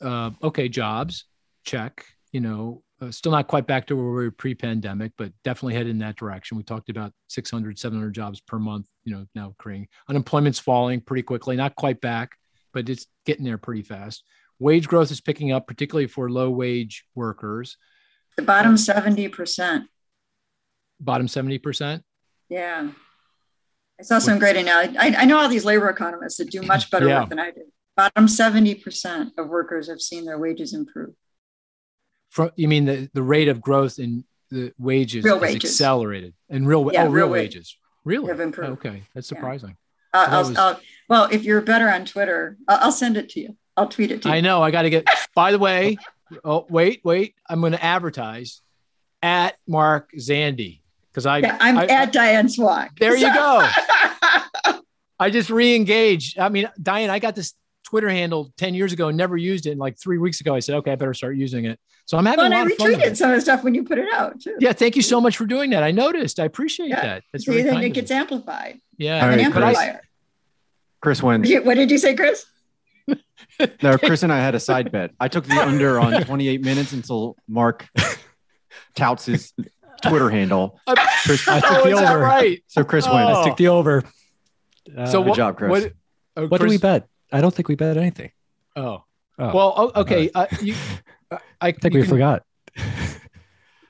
[0.00, 1.24] uh, okay, jobs,
[1.64, 2.04] check.
[2.32, 5.90] You know, uh, still not quite back to where we were pre-pandemic, but definitely headed
[5.90, 6.56] in that direction.
[6.56, 8.86] We talked about 600, 700 jobs per month.
[9.04, 12.32] You know, now creating unemployment's falling pretty quickly, not quite back,
[12.74, 14.22] but it's getting there pretty fast.
[14.58, 17.76] Wage growth is picking up, particularly for low wage workers.
[18.36, 19.88] The bottom seventy percent.
[20.98, 22.02] Bottom 70%.
[22.48, 22.88] Yeah.
[24.00, 24.96] I saw some great analysis.
[24.98, 27.20] I, I know all these labor economists that do much better Yeah.
[27.20, 27.64] work than I do.
[27.98, 31.10] Bottom 70% of workers have seen their wages improve.
[32.30, 35.70] From, you mean the, the rate of growth in the wages Real wages.
[35.70, 37.76] accelerated and real, Yeah, oh, real, real wages.
[38.06, 38.28] Really?
[38.28, 38.72] Have improved.
[38.86, 39.02] Okay.
[39.14, 39.36] That's Yeah.
[39.36, 39.76] surprising.
[40.14, 40.80] Uh, That I'll, was- I'll,
[41.10, 43.56] well, if you're better on Twitter, I'll, I'll send it to you.
[43.76, 44.34] I'll tweet it to you.
[44.34, 44.62] I know.
[44.62, 45.06] I got to get.
[45.34, 45.96] By the way,
[46.44, 47.34] oh wait, wait.
[47.48, 48.62] I'm going to advertise
[49.22, 50.80] at Mark Zandi
[51.12, 52.98] because I, Yeah, I'm I- at Diane Swonk.
[52.98, 53.68] There you go.
[55.18, 56.38] I just re-engaged.
[56.38, 57.54] I mean, Diane, I got this
[57.84, 59.70] Twitter handle ten years ago and never used it.
[59.70, 61.78] And like three weeks ago, I said, okay, I better start using it.
[62.04, 62.90] So I'm having well, and a I lot of fun.
[62.90, 64.56] with retweeted some of the stuff when you put it out too.
[64.60, 65.82] Yeah, thank you so much for doing that.
[65.82, 66.38] I noticed.
[66.38, 67.00] I appreciate Yeah.
[67.02, 67.24] that.
[67.32, 68.16] That's See, very then kind it gets you.
[68.16, 68.80] amplified.
[68.98, 69.56] Yeah, All An right, Chris.
[69.64, 70.00] amplifier.
[71.00, 71.50] Chris wins.
[71.64, 72.44] What did you say, Chris?
[73.82, 75.10] No, Chris and I had a side bet.
[75.20, 77.86] I took the under on 28 minutes until Mark
[78.94, 79.52] touts his
[80.02, 80.80] Twitter handle.
[81.24, 82.20] Chris, I took oh, the is that over.
[82.24, 82.62] right?
[82.66, 83.14] So Chris Oh.
[83.14, 83.38] wins.
[83.38, 84.02] I took the over.
[84.96, 85.70] Uh, So Good job, Chris.
[85.70, 85.92] What,
[86.36, 87.08] oh, what did we bet?
[87.32, 88.30] I don't think we bet anything.
[88.76, 89.02] Oh,
[89.38, 90.30] Oh, well, oh, okay.
[90.34, 90.74] Uh, you,
[91.30, 92.42] I, I think you we can- forgot.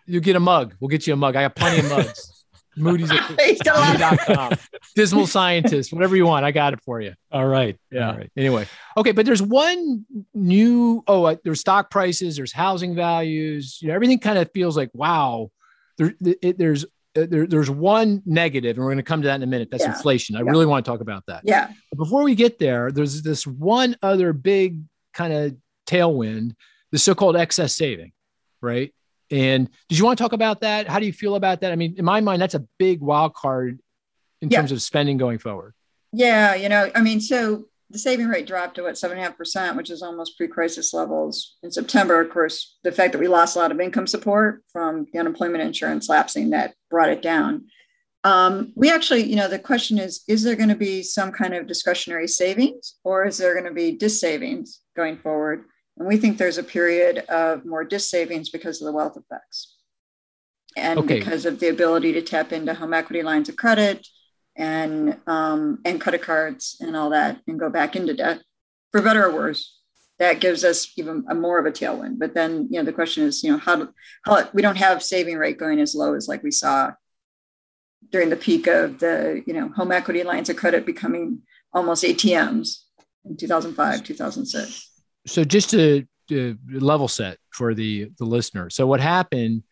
[0.06, 0.74] You get a mug.
[0.80, 1.34] We'll get you a mug.
[1.36, 2.32] I got plenty of mugs.
[2.76, 3.92] Moody's at He's still on.
[3.98, 4.52] Moody.com.
[4.94, 7.14] Dismal scientist, whatever you want, I got it for you.
[7.32, 7.78] All right.
[7.90, 8.10] Yeah.
[8.10, 8.30] All right.
[8.36, 8.66] Anyway,
[8.96, 10.04] okay, but there's one
[10.34, 11.02] new.
[11.06, 12.36] Oh, uh, there's stock prices.
[12.36, 13.78] There's housing values.
[13.80, 15.50] You know, everything kind of feels like wow.
[15.98, 19.36] There, it, there's uh, there, there's one negative, and we're going to come to that
[19.36, 19.68] in a minute.
[19.70, 19.94] That's Yeah.
[19.96, 20.36] inflation.
[20.36, 20.50] I Yeah.
[20.50, 21.42] really want to talk about that.
[21.44, 21.68] Yeah.
[21.90, 24.82] But before we get there, there's this one other big
[25.14, 25.56] kind of
[25.88, 26.54] tailwind,
[26.92, 28.12] the so-called excess saving,
[28.60, 28.92] right?
[29.30, 30.86] And did you want to talk about that?
[30.88, 31.72] How do you feel about that?
[31.72, 33.80] I mean, in my mind, that's a big wild card
[34.40, 34.58] in Yeah.
[34.58, 35.74] terms of spending going forward.
[36.12, 39.28] Yeah, you know, I mean, so the saving rate dropped to what seven and a
[39.28, 42.20] half percent, which is almost pre-crisis levels in September.
[42.20, 45.62] Of course, the fact that we lost a lot of income support from the unemployment
[45.62, 47.66] insurance lapsing that brought it down.
[48.24, 51.54] Um, we actually, you know, the question is: Is there going to be some kind
[51.54, 55.64] of discretionary savings, or is there going to be dis-savings going forward?
[55.98, 59.76] And we think there's a period of more dis-savings because of the wealth effects,
[60.76, 61.18] and Okay.
[61.18, 64.06] because of the ability to tap into home equity lines of credit
[64.56, 68.40] and um, and credit cards and all that and go back into debt
[68.92, 69.74] for better or worse
[70.18, 72.18] that gives us even a more of a tailwind.
[72.18, 73.88] But then you know the question is you know how do,
[74.24, 76.92] how we don't have saving rate going as low as like we saw
[78.10, 81.42] during the peak of the you know home equity lines of credit becoming
[81.72, 82.82] almost atms
[83.24, 84.90] in 2005 2006
[85.26, 88.70] so just to, to level set for the the listener.
[88.70, 89.62] So what happened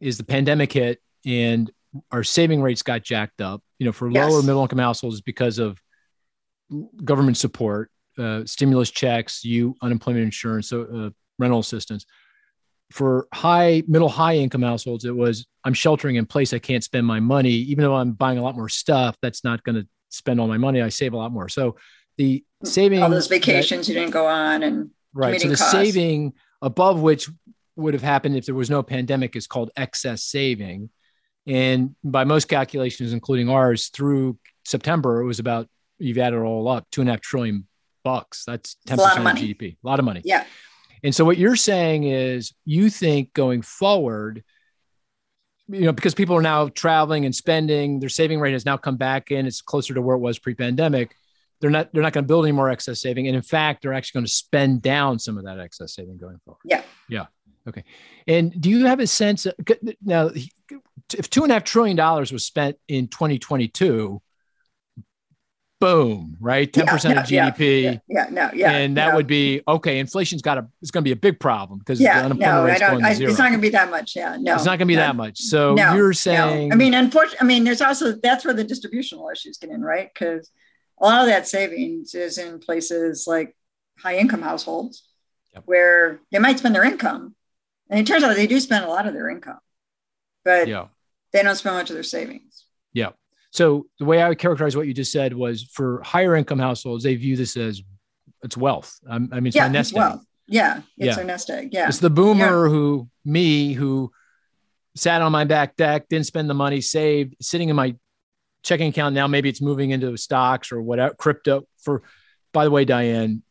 [0.00, 1.70] is the pandemic hit and
[2.10, 4.30] our saving rates got jacked up you know for Yes.
[4.30, 5.78] lower middle income households because of
[7.04, 12.04] government support uh, stimulus checks you unemployment insurance so uh, rental assistance.
[12.90, 16.52] For high middle high income households it was i'm sheltering in place.
[16.52, 17.50] I can't spend my money.
[17.50, 20.58] Even though i'm buying a lot more stuff that's not going to spend all my
[20.58, 20.82] money.
[20.82, 21.48] I save a lot more.
[21.48, 21.76] So
[22.16, 22.66] the hmm.
[22.66, 25.40] saving all those that- vacations you didn't go on and Right.
[25.40, 25.72] So the costs.
[25.72, 27.28] saving above which
[27.76, 30.90] would have happened if there was no pandemic is called excess saving.
[31.46, 36.68] And by most calculations, including ours, through September, it was about you've added it all
[36.68, 37.66] up, two and a half trillion
[38.04, 38.44] bucks.
[38.44, 39.24] That's a 10% lot of.
[39.24, 39.76] GDP.
[39.82, 40.22] A lot of money.
[40.24, 40.44] yeah
[41.02, 44.44] And so what you're saying is you think going forward,
[45.68, 48.96] you know, because people are now traveling and spending, their saving rate has now come
[48.96, 49.46] back in.
[49.46, 51.14] It's closer to where it was pre-pandemic.
[51.62, 53.94] They're not they're not going to build any more excess saving, and in fact, they're
[53.94, 56.60] actually going to spend down some of that excess saving going forward.
[56.64, 56.82] Yeah.
[57.08, 57.26] Yeah.
[57.66, 57.84] Okay.
[58.26, 59.54] And do you have a sense of,
[60.04, 60.30] now
[61.14, 64.20] if two and a half trillion dollars was spent in 2022?
[65.78, 66.72] Boom, right?
[66.72, 67.82] 10% yeah, of GDP.
[67.82, 68.70] Yeah, yeah, no, yeah.
[68.72, 69.16] And that no.
[69.16, 69.98] would be okay.
[69.98, 72.62] Inflation's got a, it's going to be a big problem because yeah, the unemployment no,
[72.62, 73.30] I rate's don't, going I, zero.
[73.30, 74.16] it's not going to be that much.
[74.16, 75.38] Yeah, no, it's not going to be no, that much.
[75.40, 76.12] So no, you're no.
[76.12, 79.82] saying, I mean, unfortunately, I mean, there's also that's where the distributional issues get in,
[79.82, 80.08] right?
[80.12, 80.50] Because
[81.02, 83.54] a lot of that savings is in places like
[83.98, 85.08] high income households
[85.54, 85.64] Yep.
[85.66, 87.34] where they might spend their income.
[87.90, 89.58] And it turns out they do spend a lot of their income,
[90.46, 90.86] but yeah.
[91.32, 92.64] they don't spend much of their savings.
[92.94, 93.10] Yeah.
[93.50, 97.04] So the way I would characterize what you just said was for higher income households,
[97.04, 97.82] they view this as
[98.42, 98.98] it's wealth.
[99.06, 100.20] I mean, it's yeah, my nest it's wealth.
[100.20, 100.26] egg.
[100.46, 101.14] Yeah, it's Yeah.
[101.16, 101.68] their nest egg.
[101.72, 101.86] Yeah.
[101.88, 104.10] It's the boomer who, me, who
[104.96, 107.94] sat on my back deck, didn't spend the money, saved, sitting in my
[108.62, 109.14] checking account.
[109.14, 111.66] Now maybe it's moving into stocks or whatever, crypto.
[111.78, 112.02] For,
[112.52, 113.42] by the way, Diane,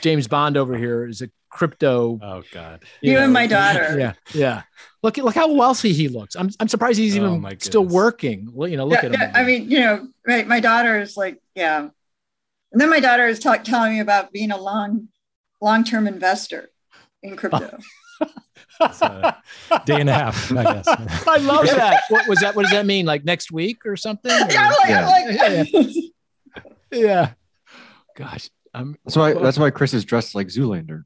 [0.00, 2.18] James Bond over here is a crypto.
[2.22, 2.82] Oh God.
[3.00, 3.98] You and my daughter.
[3.98, 4.62] Yeah, yeah.
[5.02, 6.34] Look, at look how wealthy he looks.
[6.36, 8.48] I'm, I'm surprised he's Oh, even my still working.
[8.52, 9.20] Well, You know, look Yeah, at him.
[9.20, 10.46] yeah, I mean, you know, right.
[10.46, 11.88] My daughter is like, yeah.
[12.72, 15.08] And then my daughter is talk, telling me about being a long,
[15.60, 16.70] long-term investor
[17.22, 17.78] in crypto.
[18.80, 19.36] It's a
[19.84, 20.88] day and a half, I guess.
[21.28, 22.02] I love that.
[22.08, 22.54] What was that?
[22.56, 23.06] What does that mean?
[23.06, 24.30] Like next week or something?
[24.42, 25.64] Or- yeah, like, Yeah.
[25.72, 25.86] like
[26.92, 27.32] yeah.
[28.16, 28.96] Gosh, I'm.
[29.04, 31.04] That's why that's why Chris is dressed like Zoolander.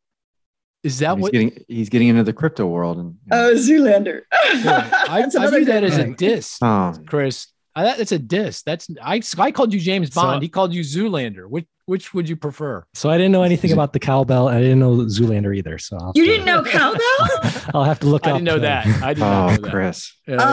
[0.83, 1.33] Is that he's what?
[1.33, 3.51] getting he's getting into the crypto world and you know.
[3.51, 4.21] oh, Zoolander.
[4.33, 6.15] I, That's I view that as a thing.
[6.15, 7.49] diss, oh, Chris.
[7.77, 8.63] I, that, that's a diss.
[8.63, 9.21] That's I.
[9.39, 10.43] I called you James So- Bond.
[10.43, 11.47] he called you Zoolander.
[11.49, 12.85] Which which would you prefer?
[12.95, 14.49] So I didn't know anything about the cowbell.
[14.49, 15.79] I didn't know Zoolander either.
[15.79, 17.01] So I'll You to- didn't know cowbell?
[17.75, 18.29] I'll have to look up.
[18.29, 18.37] I up.
[18.39, 18.87] didn't know that.
[19.03, 19.71] I did not oh know that.
[19.71, 20.13] Chris.
[20.27, 20.43] Yeah, yeah.
[20.43, 20.47] I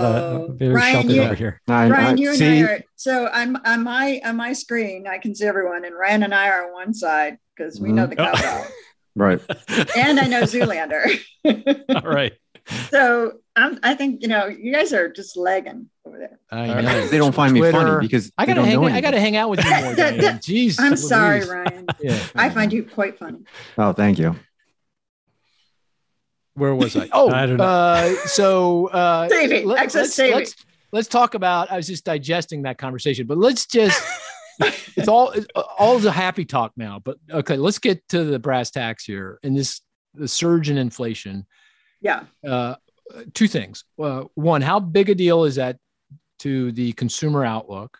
[0.00, 1.60] got a Oh, very Ryan, you, over here.
[1.68, 5.06] I, I, Ryan, you and see, I are so I'm on my on my screen.
[5.06, 8.06] I can see everyone, and Ryan and I are on one side because we know
[8.06, 8.32] the Mhm.
[8.34, 8.66] cowbell,
[9.14, 9.40] right.
[9.96, 11.18] and I know Zoolander.
[12.04, 12.32] All right.
[12.90, 16.38] so I'm, I think you know you guys are just lagging over there.
[16.50, 17.06] I know.
[17.08, 18.80] They don't find me funny because I gotta don't hang.
[18.80, 19.80] know I gotta hang out with you more.
[19.94, 20.18] That- Diane.
[20.20, 20.76] that- Jeez.
[20.78, 21.86] I'm sorry, Ryan.
[22.00, 22.18] Yeah.
[22.34, 23.40] I find you quite funny.
[23.76, 24.36] Oh, thank you.
[26.54, 27.08] Where was I?
[27.12, 27.64] Oh, I don't know.
[27.64, 30.38] Uh, so uh, Saving, excess let's, saving.
[30.38, 30.56] Let's,
[30.92, 31.70] let's talk about.
[31.70, 34.02] I was just digesting that conversation, but let's just.
[34.96, 37.00] it's all it's all the happy talk now.
[37.02, 39.38] But okay, let's get to the brass tacks here.
[39.42, 39.80] And this
[40.14, 41.46] the surge in inflation.
[42.00, 42.24] Yeah.
[42.46, 42.74] Uh,
[43.34, 43.84] two things.
[43.98, 45.78] Uh, one, how big a deal is that
[46.40, 47.98] to the consumer outlook?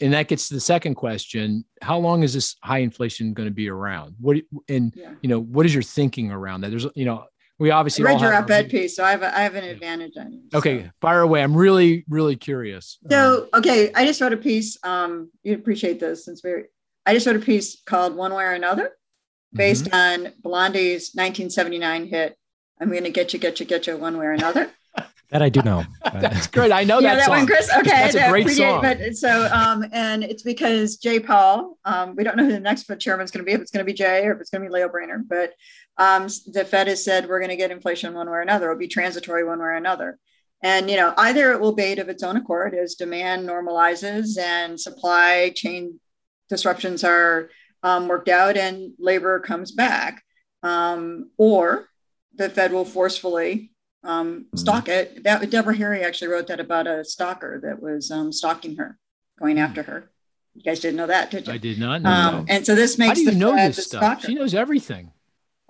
[0.00, 3.54] And that gets to the second question: How long is this high inflation going to
[3.54, 4.14] be around?
[4.20, 4.36] What
[4.68, 5.10] and Yeah.
[5.22, 6.70] you know what is your thinking around that?
[6.70, 7.24] There's you know
[7.58, 10.12] we I obviously read your op-ed piece, so I have a, I have an advantage
[10.16, 10.42] on you.
[10.52, 10.58] so.
[10.58, 11.42] Okay, fire away.
[11.42, 12.98] I'm really, really curious.
[13.10, 14.78] So okay, I just wrote a piece.
[14.84, 16.68] Um, you'd appreciate this since we're.
[17.04, 18.92] I just wrote a piece called "One Way or Another,"
[19.52, 20.26] based Mm-hmm.
[20.26, 22.38] on Blondie's 1979 hit.
[22.80, 24.70] I'm going to get you, get you, get you, one way or another.
[25.30, 25.84] That I do know.
[26.14, 26.72] that's great.
[26.72, 27.36] I know yeah, that, that song.
[27.36, 27.70] one, Chris.
[27.70, 28.80] Okay, That's a that great predate- song.
[28.80, 31.78] But so, um, and it's because Jay Powell.
[31.84, 33.52] Um, we don't know who the next chairman is going to be.
[33.52, 35.52] If it's going to be Jay or if it's going to be Lael Brainard, but
[35.98, 38.70] um, the Fed has said we're going to get inflation one way or another.
[38.70, 40.18] It'll be transitory one way or another.
[40.62, 44.80] And you know, either it will abate of its own accord as demand normalizes and
[44.80, 46.00] supply chain
[46.48, 47.50] disruptions are
[47.82, 50.22] um, worked out and labor comes back,
[50.62, 51.88] um, or
[52.38, 53.70] the Fed will forcefully
[54.04, 55.24] um, stalk it.
[55.24, 58.98] That Deborah Harry actually wrote that about a stalker that was um, stalking her,
[59.38, 60.10] going after her.
[60.54, 61.52] You guys didn't know that, did you?
[61.52, 62.10] I did not know.
[62.10, 62.52] Um, that.
[62.52, 64.02] and so this makes How do you the know Fed this the stuff?
[64.02, 64.26] stalker.
[64.26, 65.12] She knows everything.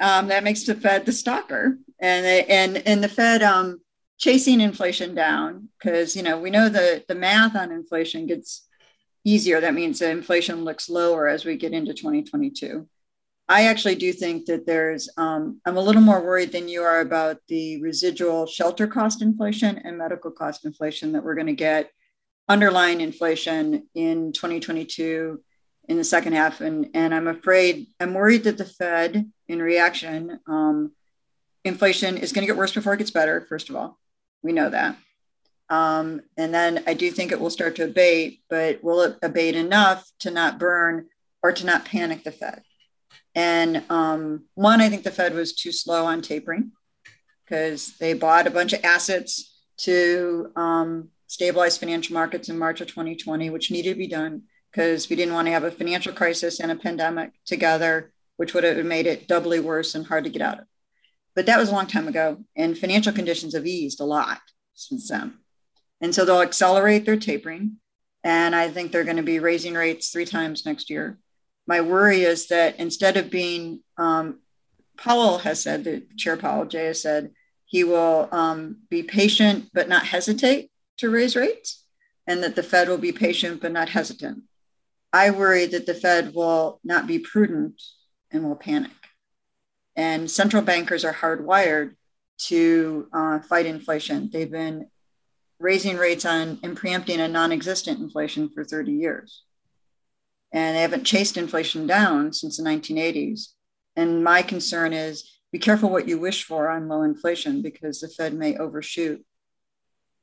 [0.00, 3.80] Um, that makes the Fed the stalker, and they, and and the Fed um,
[4.18, 8.68] chasing inflation down because you know we know the the math on inflation gets
[9.24, 9.60] easier.
[9.60, 12.88] That means the inflation looks lower as we get into 2022.
[13.48, 17.00] I actually do think that there's, um, I'm a little more worried than you are
[17.00, 21.90] about the residual shelter cost inflation and medical cost inflation that we're going to get
[22.48, 25.40] underlying inflation in 2022
[25.88, 26.60] in the second half.
[26.60, 30.92] And, and I'm afraid, I'm worried that the Fed, in reaction, um,
[31.64, 33.98] inflation is going to get worse before it gets better, first of all.
[34.42, 34.96] We know that.
[35.70, 39.56] Um, and then I do think it will start to abate, but will it abate
[39.56, 41.06] enough to not burn
[41.42, 42.62] or to not panic the Fed?
[43.38, 46.72] And um, one, I think the Fed was too slow on tapering
[47.44, 52.88] because they bought a bunch of assets to um, stabilize financial markets in March of
[52.88, 56.58] 2020, which needed to be done because we didn't want to have a financial crisis
[56.58, 60.42] and a pandemic together, which would have made it doubly worse and hard to get
[60.42, 60.64] out of.
[61.36, 64.40] But that was a long time ago, and financial conditions have eased a lot
[64.74, 65.34] since then.
[66.00, 67.76] And so they'll accelerate their tapering.
[68.24, 71.20] And I think they're going to be raising rates three times next year.
[71.68, 74.40] My worry is that instead of being, um,
[74.96, 77.32] Powell has said, that Chair Powell, Jay has said,
[77.66, 81.84] he will um, be patient but not hesitate to raise rates,
[82.26, 84.44] and that the Fed will be patient but not hesitant.
[85.12, 87.80] I worry that the Fed will not be prudent
[88.30, 88.90] and will panic.
[89.94, 91.96] And central bankers are hardwired
[92.46, 94.30] to uh, fight inflation.
[94.32, 94.88] They've been
[95.60, 99.42] raising rates on and preempting a non existent inflation for 30 years.
[100.52, 103.48] And they haven't chased inflation down since the 1980s.
[103.96, 108.08] And my concern is be careful what you wish for on low inflation because the
[108.08, 109.24] Fed may overshoot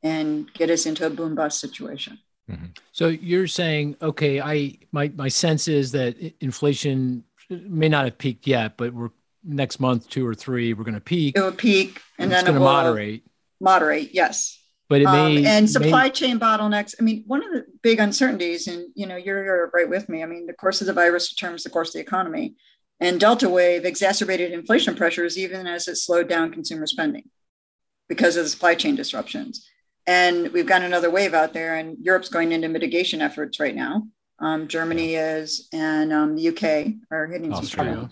[0.04, 2.20] and get us into a boom bust situation.
[2.50, 2.66] Mm-hmm.
[2.92, 8.46] So you're saying, okay, I my my sense is that inflation may not have peaked
[8.46, 9.10] yet, but we're
[9.44, 11.38] next month, two or three, we're going to peak.
[11.38, 13.24] It will peak, and, and then it's going to moderate.
[13.60, 14.62] Moderate, yes.
[14.88, 16.10] But it may um, and supply may...
[16.12, 16.94] chain bottlenecks.
[17.00, 20.22] I mean, one of the big uncertainties, and you know, you're, you're right with me.
[20.22, 22.56] I mean, the course of the virus determines the course of the economy,
[23.00, 27.30] and Delta wave exacerbated inflation pressures even as it slowed down consumer spending
[28.08, 29.68] because of the supply chain disruptions.
[30.08, 34.08] And we've got another wave out there, and Europe's going into mitigation efforts right now.
[34.40, 37.86] Um, Germany is, and um, the UK are hitting Austria.
[37.86, 38.10] some trouble.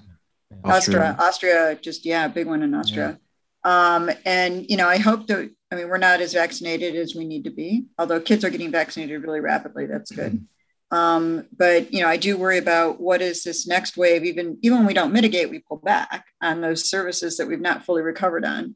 [0.64, 1.16] Austria.
[1.20, 3.20] Austria, just yeah, big one in Austria.
[3.66, 3.96] Yeah.
[3.96, 7.26] Um, and you know, I hope that I mean we're not as vaccinated as we
[7.26, 7.86] need to be.
[7.98, 10.34] Although kids are getting vaccinated really rapidly, that's good.
[10.34, 10.98] Mm-hmm.
[10.98, 14.24] Um, but you know, I do worry about what is this next wave.
[14.24, 17.84] Even even when we don't mitigate, we pull back on those services that we've not
[17.84, 18.76] fully recovered on.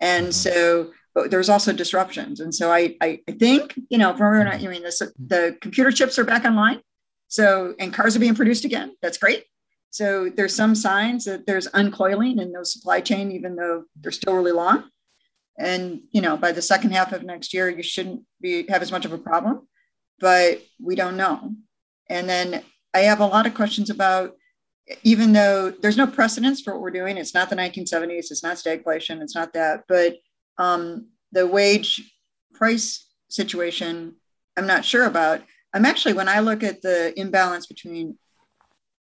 [0.00, 0.32] And mm-hmm.
[0.32, 2.40] so but there's also disruptions.
[2.40, 5.92] And so I, I, I think, you know, from not, I mean, the, the computer
[5.92, 6.80] chips are back online.
[7.28, 8.96] So, and cars are being produced again.
[9.00, 9.44] That's great.
[9.90, 14.34] So there's some signs that there's uncoiling in those supply chain, even though they're still
[14.34, 14.90] really long.
[15.58, 18.90] And, you know, by the second half of next year, you shouldn't be have as
[18.90, 19.68] much of a problem,
[20.18, 21.54] but we don't know.
[22.10, 24.36] And then I have a lot of questions about,
[25.02, 28.56] even though there's no precedence for what we're doing, it's not the 1970s, it's not
[28.56, 30.16] stagflation, it's not that, but
[30.58, 32.12] um, the wage
[32.52, 34.16] price situation,
[34.56, 35.42] I'm not sure about.
[35.72, 38.18] I'm actually, when I look at the imbalance between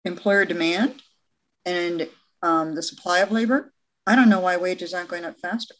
[0.04, 1.02] employer demand
[1.64, 2.08] and
[2.42, 3.72] um, the supply of labor,
[4.06, 5.74] I don't know why wages aren't going up faster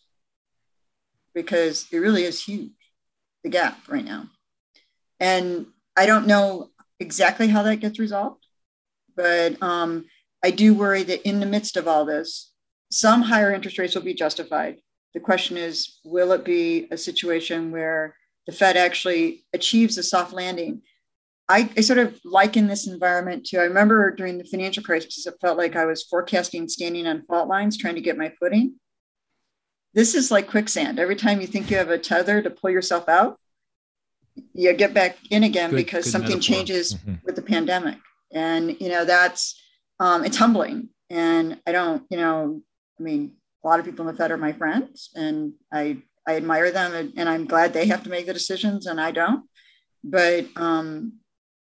[1.35, 2.73] because it really is huge,
[3.43, 4.29] the gap right now.
[5.21, 5.67] And
[5.97, 6.71] I don't know
[7.01, 8.47] exactly how that gets resolved,
[9.17, 10.07] but um,
[10.43, 12.53] I do worry that in the midst of all this,
[12.91, 14.79] some higher interest rates will be justified
[15.15, 18.17] the question is, will it be a situation where
[18.47, 20.83] the Fed actually achieves a soft landing?
[21.49, 25.35] I, I, sort of liken this environment to I remember during the financial crisis, it
[25.41, 28.75] felt like I was forecasting standing on fault lines, trying to get my footing.
[29.95, 30.99] This is like quicksand.
[30.99, 33.39] Every time you think you have a tether to pull yourself out,
[34.53, 36.55] you get back in again good, because good something metaphor.
[36.55, 37.15] changes mm-hmm.
[37.25, 37.99] with the pandemic.
[38.33, 39.61] And, you know, that's,
[40.01, 40.89] um, it's humbling.
[41.11, 42.61] And I don't, you know,
[42.99, 46.37] I mean, a lot of people in the Fed are my friends, and I I
[46.37, 49.45] admire them, and I'm glad they have to make the decisions, and I don't.
[50.03, 51.15] But um,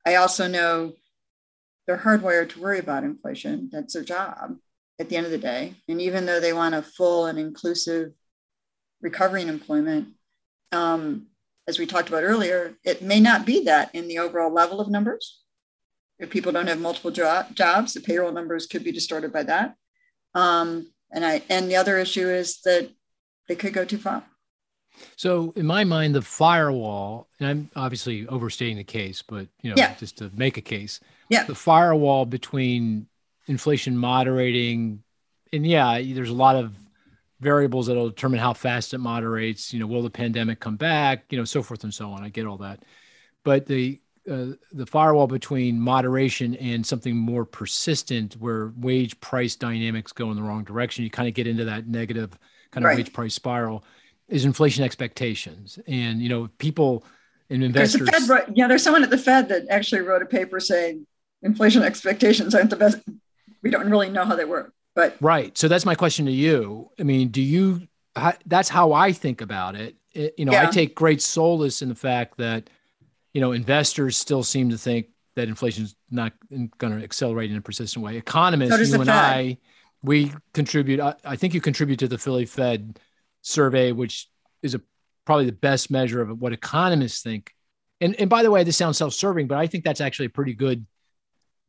[0.06, 0.92] I also know
[1.86, 3.68] they're hardwired to worry about inflation.
[3.72, 4.56] That's their job
[5.00, 5.74] at the end of the day.
[5.88, 8.12] And even though they want a full and inclusive
[9.02, 10.08] recovery in employment,
[10.70, 11.26] um,
[11.68, 14.88] as we talked about earlier, it may not be that in the overall level of
[14.88, 15.40] numbers.
[16.18, 19.74] If people don't have multiple jo- jobs, the payroll numbers could be distorted by that.
[20.34, 22.88] Um, and I and the other issue is that
[23.48, 24.24] they could go too far.
[25.16, 29.76] So in my mind, the firewall, and I'm obviously overstating the case, but you know,
[29.76, 29.94] yeah.
[29.94, 33.06] just to make a case, yeah, the firewall between
[33.46, 35.02] inflation moderating,
[35.52, 36.74] and yeah, there's a lot of
[37.42, 39.72] variables that'll determine how fast it moderates.
[39.72, 41.24] You know, will the pandemic come back?
[41.30, 42.22] You know, so forth and so on.
[42.22, 42.84] I get all that,
[43.44, 50.12] but the uh, the firewall between moderation and something more persistent where wage price dynamics
[50.12, 52.38] go in the wrong direction you kind of get into that negative
[52.70, 52.98] kind of right.
[52.98, 53.82] wage price spiral
[54.28, 57.04] is inflation expectations and you know people
[57.50, 60.60] and investors there's Fed, yeah there's someone at the fed that actually wrote a paper
[60.60, 61.04] saying
[61.42, 62.98] inflation expectations aren't the best
[63.60, 66.90] we don't really know how they work but right so that's my question to you
[66.98, 67.86] i mean do you
[68.46, 70.66] that's how i think about it, it you know yeah.
[70.68, 72.68] i take great solace in the fact that
[73.32, 77.56] you know, investors still seem to think that inflation is not going to accelerate in
[77.56, 78.16] a persistent way.
[78.16, 79.08] Economists, so you and Fed.
[79.08, 79.58] I,
[80.02, 81.00] we contribute.
[81.00, 82.98] I, I, think you contribute to the Philly Fed
[83.40, 84.28] survey, which
[84.62, 84.80] is a
[85.24, 87.54] probably the best measure of what economists think.
[88.00, 90.54] And and by the way, this sounds self-serving, but I think that's actually a pretty
[90.54, 90.84] good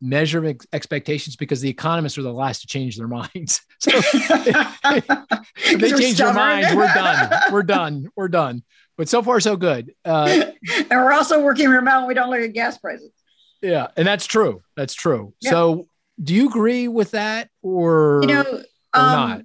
[0.04, 3.62] measure ex- expectations because the economists are the last to change their minds.
[3.80, 7.52] So if they change their minds, we're done.
[7.52, 8.10] We're done.
[8.16, 8.64] We're done.
[8.98, 9.94] But so far, so good.
[10.06, 10.46] Uh,
[10.78, 12.08] and we're also working remote.
[12.08, 13.12] We don't look at gas prices.
[13.62, 14.62] yeah, and that's true.
[14.78, 15.34] That's true.
[15.42, 15.52] Yeah.
[15.52, 15.88] So,
[16.24, 19.42] do you agree with that, or You know, or um, not?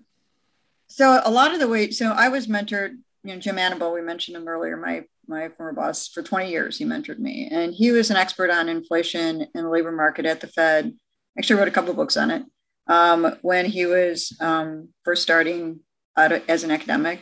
[0.87, 2.91] So a lot of the way, so I was mentored,
[3.25, 6.79] you know, Jim Annable, we mentioned him earlier, my my former boss for 20 years,
[6.79, 7.49] he mentored me.
[7.51, 10.95] And he was an expert on inflation and the labor market at the Fed.
[11.39, 12.43] Actually wrote a couple books on it.
[12.89, 15.81] Um, when he was um, first starting
[16.17, 17.21] as an academic,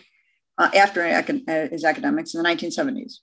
[0.58, 3.16] uh, after uh, his academics in the 1970s.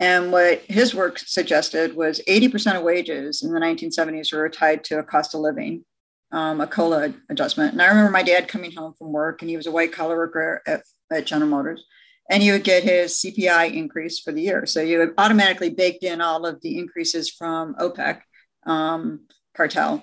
[0.00, 4.98] And what his work suggested was 80% of wages in the 1970s were tied to
[4.98, 5.84] a cost of living
[6.32, 7.72] um, a COLA adjustment.
[7.72, 10.16] And I remember my dad coming home from work and he was a white collar
[10.16, 11.84] worker at, at General Motors.
[12.30, 14.64] And you would get his CPI increase for the year.
[14.66, 18.20] So you had automatically baked in all of the increases from OPEC
[18.66, 20.02] um, cartel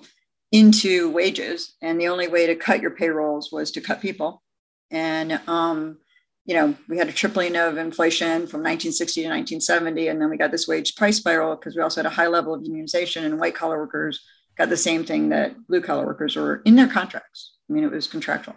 [0.52, 1.76] into wages.
[1.82, 4.44] And the only way to cut your payrolls was to cut people.
[4.92, 5.98] And, um,
[6.46, 10.08] you know, we had a tripling of inflation from 1960 to 1970.
[10.08, 12.54] And then we got this wage price spiral because we also had a high level
[12.54, 14.22] of unionization and white collar workers
[14.58, 17.56] got the same thing that blue collar workers were in their contracts.
[17.70, 18.56] I mean, it was contractual.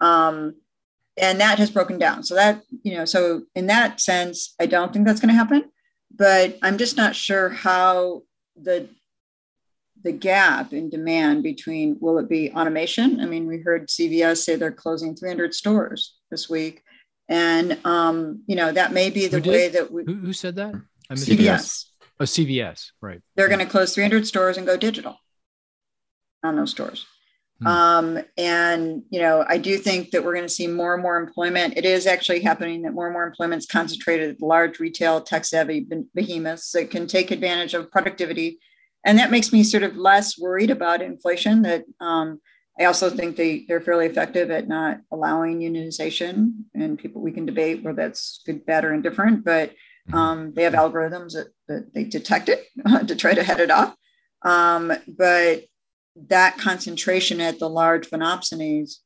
[0.00, 0.56] Um,
[1.16, 2.22] and that has broken down.
[2.22, 5.70] So that, you know, so in that sense, I don't think that's going to happen,
[6.14, 8.22] but I'm just not sure how
[8.56, 8.88] the
[10.02, 13.20] the gap in demand between will it be automation?
[13.20, 16.82] I mean, we heard CVS say they're closing 300 stores this week.
[17.28, 20.74] And um, you know, that may be the way that we Who, who said that?
[21.08, 21.84] I missed CVS.
[22.20, 22.90] Oh, CVS.
[23.00, 23.20] Right.
[23.36, 25.16] they're going to close 300 stores and go digital
[26.42, 27.06] on those stores.
[27.62, 27.66] Hmm.
[27.66, 31.18] Um, and you know, I do think that we're going to see more and more
[31.18, 31.74] employment.
[31.76, 35.86] It is actually happening that more and more employment is concentrated at large retail, tech-savvy
[36.14, 38.58] behemoths that can take advantage of productivity,
[39.04, 41.62] and that makes me sort of less worried about inflation.
[41.62, 42.40] That um,
[42.80, 47.46] I also think they they're fairly effective at not allowing unionization, and people we can
[47.46, 49.72] debate whether that's good, bad, or indifferent, but
[50.10, 50.14] Mhm.
[50.14, 52.66] um, they have algorithms that, that they detect it
[53.06, 53.94] to try to head it off.
[54.44, 55.64] Um, but
[56.16, 58.96] that concentration at the large monopsonies,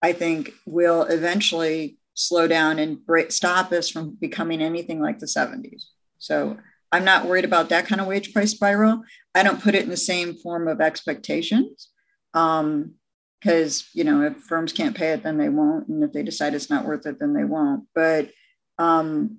[0.00, 5.26] I think, will eventually slow down and break, stop us from becoming anything like the
[5.26, 5.84] 70s.
[6.18, 6.56] So
[6.90, 9.02] I'm not worried about that kind of wage price spiral.
[9.34, 11.88] I don't put it in the same form of expectations.
[12.34, 12.94] Um,
[13.42, 16.54] because you know if firms can't pay it then they won't and if they decide
[16.54, 18.30] it's not worth it then they won't but
[18.78, 19.38] um,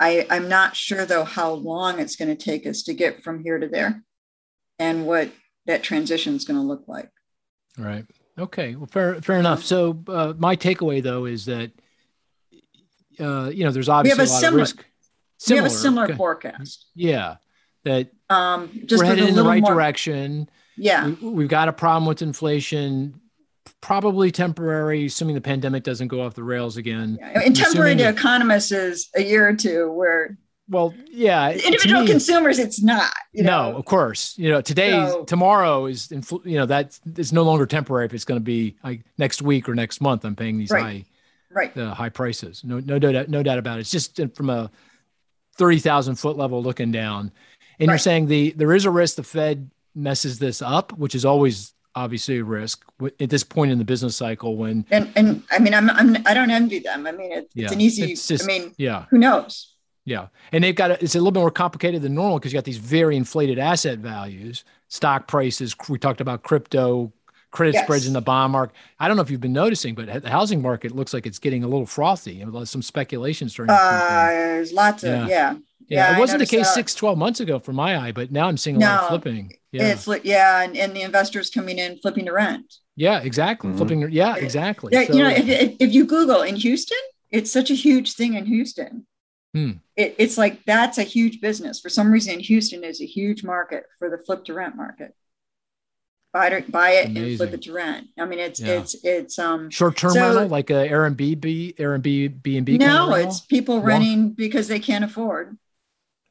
[0.00, 3.42] I, I'm not sure though how long it's going to take us to get from
[3.42, 4.02] here to there
[4.78, 5.30] and what
[5.66, 7.10] that transition is going to look like.
[7.78, 8.04] Right.
[8.38, 8.74] Okay.
[8.76, 9.62] Well, fair, fair enough.
[9.64, 11.70] So uh, my takeaway though is that,
[13.20, 14.84] uh, you know, there's obviously we a a, lot similar- of risk.
[15.50, 16.16] we have a similar okay.
[16.16, 16.86] forecast.
[16.94, 17.36] Yeah.
[17.84, 20.48] That Um, just we're headed a in the right more- direction.
[20.76, 21.08] Yeah.
[21.20, 23.20] We, we've got a problem with inflation,
[23.80, 27.18] probably temporary, assuming the pandemic doesn't go off the rails again.
[27.20, 27.42] yeah.
[27.44, 30.38] And temporary to economists is a year or two where
[30.68, 31.50] Well, yeah.
[31.50, 33.12] individual me- consumers, it's not.
[33.32, 33.78] You no, know?
[33.78, 34.36] of course.
[34.38, 38.06] You know, today, So- tomorrow is, infl- you know, that is no longer temporary.
[38.06, 40.82] If it's going to be like next week or next month, I'm paying these Right.
[40.82, 41.04] high,
[41.50, 41.76] Right.
[41.76, 42.62] uh, high prices.
[42.64, 43.82] No, no doubt, no doubt about it.
[43.82, 44.70] It's just from a
[45.56, 47.30] thirty thousand foot level looking down,
[47.78, 51.24] and you're saying the there is a risk the Fed messes this up, which is
[51.26, 52.82] always obviously a risk
[53.20, 54.56] at this point in the business cycle.
[54.56, 57.06] When And and I mean, I'm, I'm I don't envy them.
[57.06, 57.64] I mean, it, Yeah.
[57.64, 58.12] it's an easy.
[58.12, 59.71] It's just- I mean, yeah, who knows?
[60.04, 60.28] Yeah.
[60.50, 62.64] And they've got a, it's a little bit more complicated than normal because you got
[62.64, 65.74] these very inflated asset values, stock prices.
[65.88, 67.12] We talked about crypto,
[67.52, 67.84] credit Yes.
[67.84, 68.74] spreads in the bond market.
[68.98, 71.62] I don't know if you've been noticing, but the housing market looks like it's getting
[71.62, 72.32] a little frothy.
[72.34, 73.80] You some speculation starting to.
[73.80, 75.26] Uh, there's lots of Yeah.
[75.28, 75.54] yeah.
[75.88, 76.74] Yeah, yeah, it wasn't the case that.
[76.74, 79.52] six, 12 months ago from my eye, but now I'm seeing a lot of flipping.
[79.72, 79.88] Yeah.
[79.92, 82.76] It's yeah, and, and the investors coming in flipping to rent.
[82.96, 83.70] yeah, exactly.
[83.70, 83.76] Mhm.
[83.76, 84.10] Flipping.
[84.10, 84.90] Yeah, exactly.
[84.94, 86.98] Yeah, So- you know, if, if, if you Google in Houston,
[87.30, 89.06] it's such a huge thing in Houston.
[89.54, 89.72] Hmm.
[89.96, 91.80] It, it's like that's a huge business.
[91.80, 95.14] For some reason, Houston is a huge market for the flip to rent market.
[96.32, 98.06] Buy it, buy it, and flip it to rent.
[98.18, 98.80] I mean, it's Yeah.
[98.80, 99.68] it's it's um.
[99.68, 102.78] short-term So- rental, like a Airbnb, Airbnb, B and B.
[102.78, 105.58] No, it's people Long- renting because they can't afford.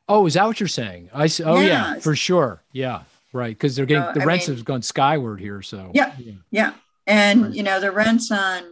[0.09, 1.09] Oh, is that what you're saying?
[1.13, 1.43] I see.
[1.43, 1.99] Oh, yeah, Yeah.
[1.99, 2.63] for sure.
[2.73, 3.55] Yeah, right.
[3.55, 5.61] Because they're getting No, the I rents mean- have gone skyward here.
[5.61, 6.15] So Yeah.
[6.49, 6.73] Yeah,
[7.05, 7.53] and Right.
[7.53, 8.63] you know the rents on.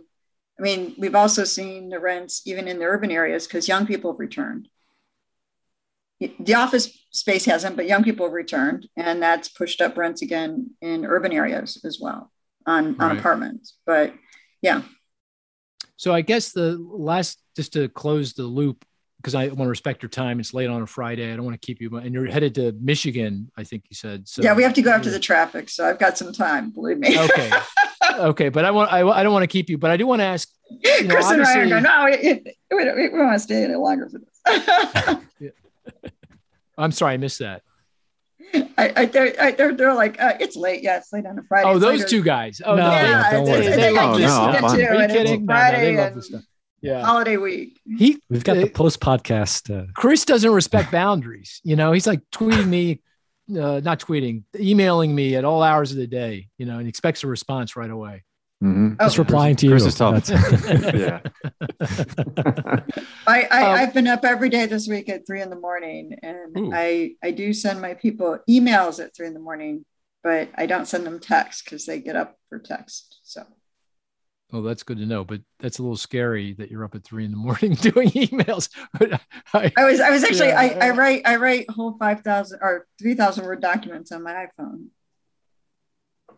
[0.59, 4.11] I mean, we've also seen the rents even in the urban areas because young people
[4.11, 4.67] have returned.
[6.19, 10.71] The office space hasn't, but young people have returned, and that's pushed up rents again
[10.81, 12.29] in urban areas as well
[12.65, 13.77] on, on apartments.
[13.85, 14.13] But
[14.61, 14.81] yeah,
[15.95, 18.83] So I guess the last, just to close the loop
[19.21, 20.39] because I want to respect your time.
[20.39, 21.31] It's late on a Friday.
[21.31, 24.27] I don't want to keep you, and you're headed to Michigan, I think you said.
[24.27, 26.69] So yeah, we have to go after the traffic, so I've got some time.
[26.71, 27.19] Believe me.
[27.19, 27.51] Okay,
[28.19, 30.21] okay, but I want I, I don't want to keep you, but I do want
[30.21, 30.49] to ask.
[30.69, 33.63] You know, Chris and Ryan go, no, it, it, we, don't, we want to stay
[33.63, 35.17] any longer for this.
[36.77, 37.63] I'm sorry, I missed that.
[38.53, 40.81] I, I, they're, I, they're, they're like, uh, it's late.
[40.81, 41.67] Yeah, it's late on a Friday.
[41.67, 42.09] Oh, it's those later.
[42.09, 42.61] two guys.
[42.65, 42.91] Oh, No, no.
[42.91, 43.65] yeah, don't it's, worry.
[43.65, 44.55] it's, They they love like this this stuff.
[44.57, 44.83] stuff I'm too.
[44.83, 45.45] Are you and it's kidding?
[45.45, 46.41] No, no, Friday they love and this stuff.
[46.81, 47.03] Yeah.
[47.05, 47.79] holiday week.
[47.85, 49.69] He We've got the uh, post podcast.
[49.75, 51.61] Uh, Chris doesn't respect boundaries.
[51.63, 53.01] You know, he's like tweeting me,
[53.51, 56.47] uh, not tweeting, emailing me at all hours of the day.
[56.57, 58.23] You know, and he expects a response right away.
[58.63, 58.97] Mhm.
[58.99, 59.71] Oh, just replying to you.
[59.71, 60.29] Chris is tough.
[60.93, 61.21] Yeah.
[63.27, 66.17] I, I Um, I've been up every day this week at three in the morning,
[66.21, 66.71] and Ooh.
[66.73, 69.85] I I do send my people emails at three in the morning,
[70.23, 73.19] but I don't send them text because they get up for text.
[73.23, 73.45] So
[74.51, 75.23] Oh, that's good to know.
[75.23, 78.69] But that's a little scary that you're up at three in the morning doing emails.
[78.97, 79.21] But
[79.53, 80.59] I, I was I was actually Yeah.
[80.81, 84.47] I, I write I write whole five thousand or three thousand word documents on my
[84.47, 84.87] iPhone.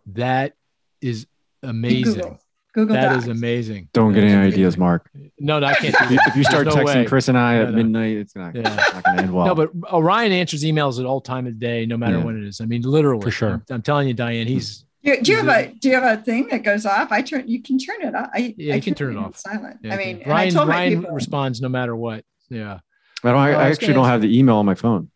[0.08, 0.54] that
[1.02, 1.28] is
[1.64, 2.16] amazing.
[2.16, 2.40] Google
[2.74, 3.24] Google That Docs.
[3.24, 3.90] is amazing.
[3.92, 5.10] Don't get any ideas, Mark.
[5.40, 5.94] No, no, I can't.
[5.94, 6.28] If Do you, that.
[6.30, 7.06] if you start There's no texting way.
[7.06, 7.76] Chris and I No, at no.
[7.76, 8.62] midnight, it's not, Yeah.
[8.62, 9.46] not going to end well.
[9.48, 12.24] No, but Orion answers emails at all time of the day, no matter Yeah.
[12.24, 12.62] when it is.
[12.62, 13.24] I mean, literally.
[13.24, 13.50] For sure.
[13.50, 14.84] I'm, I'm telling you, Diane, he's mm.
[15.04, 17.12] Do, do you have a do you have a thing that goes off?
[17.12, 18.30] I turn you can turn it off.
[18.34, 19.38] I, Yeah, I you can turn it off.
[19.38, 19.78] silent.
[19.84, 22.24] yeah, I mean, and I Ryan, told Ryan people, responds no matter what.
[22.50, 22.80] Yeah.
[23.24, 25.10] I, don't, I, Oh, I I actually don't ask- have the email on my phone.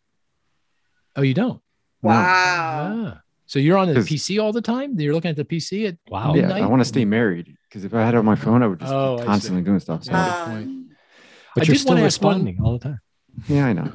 [1.14, 1.60] Oh, you don't?
[2.02, 2.08] No.
[2.10, 2.24] wow.
[3.14, 3.20] Ah.
[3.46, 4.98] So you're on the PC all the time?
[4.98, 6.34] You're looking at the PC at wow.
[6.34, 6.62] yeah, midnight?
[6.62, 8.80] I want to stay married because if I had it on my phone, I would
[8.80, 10.02] just Oh, be constantly doing stuff.
[10.04, 10.26] So, Yeah.
[10.26, 10.66] yeah, point.
[10.66, 10.90] Um,
[11.54, 13.00] But I you're did still wanna one- responding all the time.
[13.48, 13.92] Yeah, I know.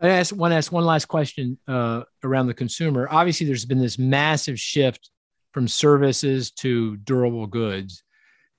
[0.00, 3.08] I asked, want to ask one last question uh, around the consumer.
[3.10, 5.10] Obviously, there's been this massive shift
[5.54, 8.02] from services to durable goods.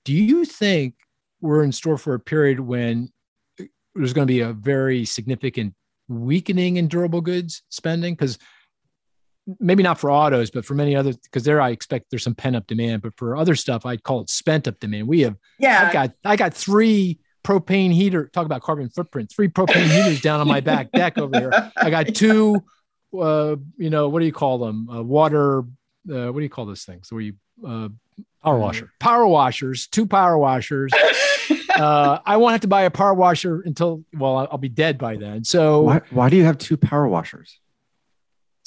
[0.06, 0.94] Do you think
[1.42, 3.12] we're in store for a period when
[3.94, 5.74] there's going to be a very significant
[6.08, 8.14] weakening in durable goods spending?
[8.14, 8.38] Because
[9.60, 12.56] maybe not for autos, but for many other, because there I expect there's some pent
[12.56, 13.02] up demand.
[13.02, 15.06] But for other stuff, I'd call it spent up demand.
[15.06, 15.82] We have yeah.
[15.86, 18.30] I've got I got three propane heater.
[18.32, 19.30] Talk about carbon footprint.
[19.30, 21.72] Three propane heaters down on my back deck over here.
[21.76, 22.64] I got two.
[23.16, 24.88] Uh, you know what do you call them?
[24.88, 25.64] Uh, water.
[26.10, 27.10] Uh, what do you call those things?
[27.12, 27.34] Where you
[27.66, 27.88] uh,
[28.42, 28.92] Power washer.
[29.00, 29.86] Power washers.
[29.88, 30.92] Two power washers.
[31.76, 34.96] Uh, I won't have to buy a power washer until well, I'll, I'll be dead
[34.96, 35.44] by then.
[35.44, 37.60] So Why, why do you have two power washers?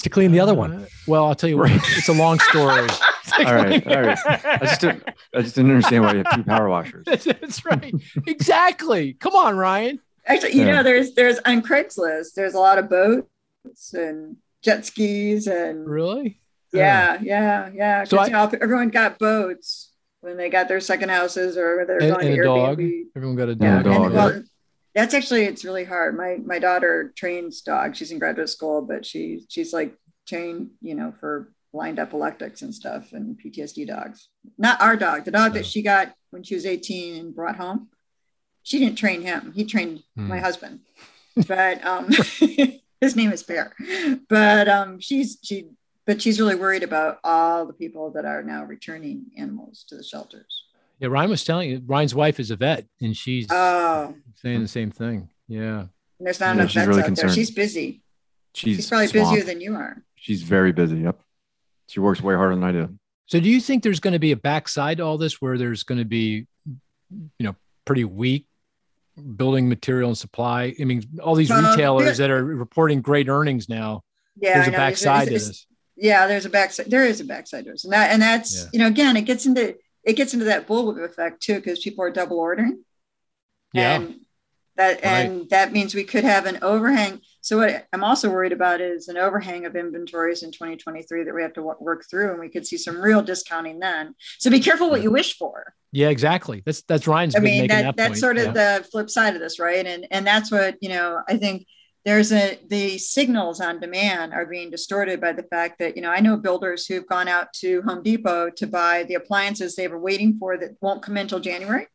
[0.04, 0.72] To clean the other one.
[0.72, 1.72] Uh, well, I'll tell you what.
[1.72, 2.88] It's a long story.
[3.38, 4.18] All right, all right.
[4.26, 5.02] I just didn't,
[5.34, 7.04] I just didn't understand why you have two power washers.
[7.04, 7.92] That's, that's right.
[8.28, 9.14] Exactly.
[9.14, 9.98] Come on, Ryan.
[10.26, 10.76] Actually, you Yeah.
[10.76, 16.40] know, there's there's on Craigslist, there's a lot of boats and jet skis and Really?
[16.72, 18.04] Yeah, yeah, yeah.
[18.04, 21.84] So 'Cause, I- you know, everyone got boats when they got their second houses or
[21.86, 22.78] they're And, going and to a dog.
[22.78, 23.02] Airbnb.
[23.16, 23.62] Everyone got a dog.
[23.62, 24.42] Yeah, dog, and, well,
[24.94, 26.16] that's actually it's really hard.
[26.16, 27.98] My my daughter trains dogs.
[27.98, 29.94] She's in graduate school, but she she's like
[30.26, 34.28] trained, you know, for blind epileptics and stuff and PTSD dogs.
[34.58, 35.58] Not our dog, the dog No.
[35.58, 37.88] that she got when she was 18 and brought home.
[38.62, 39.52] She didn't train him.
[39.54, 40.28] He trained Hmm.
[40.28, 40.80] my husband.
[41.46, 42.08] But um
[43.00, 43.72] his name is Bear.
[44.28, 45.68] But um she's she
[46.10, 50.02] but she's really worried about all the people that are now returning animals to the
[50.02, 50.64] shelters.
[50.98, 51.80] Yeah, Ryan was telling you.
[51.86, 55.28] Ryan's wife is a vet, and she's Oh, saying the same thing.
[55.46, 55.82] Yeah.
[56.18, 57.06] and there's not Yeah, enough she's vets really out there.
[57.14, 57.34] concerned.
[57.34, 58.02] She's busy.
[58.54, 59.30] She's, She's probably swamped.
[59.36, 60.02] busier than you are.
[60.16, 60.98] She's very busy.
[60.98, 61.20] Yep.
[61.86, 62.98] She works way harder than I do.
[63.26, 65.84] So, do you think there's going to be a backside to all this, where there's
[65.84, 67.54] going to be, you know,
[67.84, 68.46] pretty weak
[69.36, 70.74] building material and supply?
[70.80, 74.02] I mean, all these Well, retailers there- that are reporting great earnings now.
[74.36, 74.78] Yeah, there's I a know.
[74.78, 75.66] backside to It's- it's- this.
[76.00, 76.90] Yeah, there's a backside.
[76.90, 78.68] There is a backside to and that and that's Yeah.
[78.72, 82.04] you know again it gets into it gets into that bullwhip effect too because people
[82.04, 82.84] are double ordering.
[83.72, 83.96] Yeah.
[84.00, 84.20] And
[84.76, 87.20] that and that means we could have an overhang.
[87.42, 91.42] So what I'm also worried about is an overhang of inventories in 2023 that we
[91.42, 94.14] have to work through, and we could see some real discounting then.
[94.38, 95.74] So be careful what you wish for.
[95.92, 96.62] Yeah, exactly.
[96.64, 98.18] That's that's Ryan's I mean that that, that's point.
[98.18, 98.78] sort of yeah.
[98.78, 99.84] the flip side of this, right?
[99.84, 101.20] And and that's what you know.
[101.28, 101.66] I think
[102.04, 106.10] there's a the signals on demand are being distorted by the fact that you know
[106.10, 109.98] I know builders who've gone out to Home Depot to buy the appliances they were
[109.98, 111.86] waiting for that won't come in until January,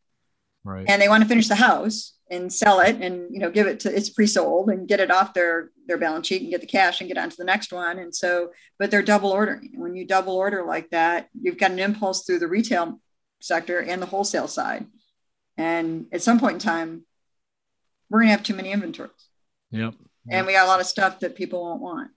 [0.64, 0.84] right.
[0.88, 3.80] and they want to finish the house and sell it and you know give it
[3.80, 7.00] to it's pre-sold and get it off their their balance sheet and get the cash
[7.00, 7.98] and get on to the next one.
[7.98, 9.72] And so but they're double ordering.
[9.74, 13.00] When you double order like that you've got an impulse through the retail
[13.40, 14.86] sector and the wholesale side.
[15.56, 17.04] And at some point in time
[18.08, 19.25] we're going to have too many inventories
[19.76, 19.94] Yep.
[20.30, 22.10] and we got a lot of stuff that people won't want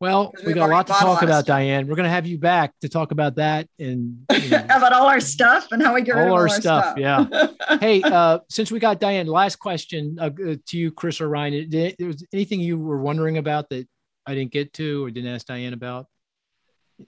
[0.00, 1.46] Well, we got a lot to talk lot about.
[1.46, 1.86] Diane.
[1.86, 5.06] We're going to have you back to talk about that and you know, about all
[5.06, 6.98] our stuff and how we get rid All of all our our stuff, stuff.
[6.98, 7.78] yeah.
[7.80, 11.70] hey, uh, since we got Diane, last question uh, uh, to you, Chris or Ryan.
[11.70, 13.88] Did, there was anything you were wondering about that
[14.26, 16.06] I didn't get to or didn't ask Diane about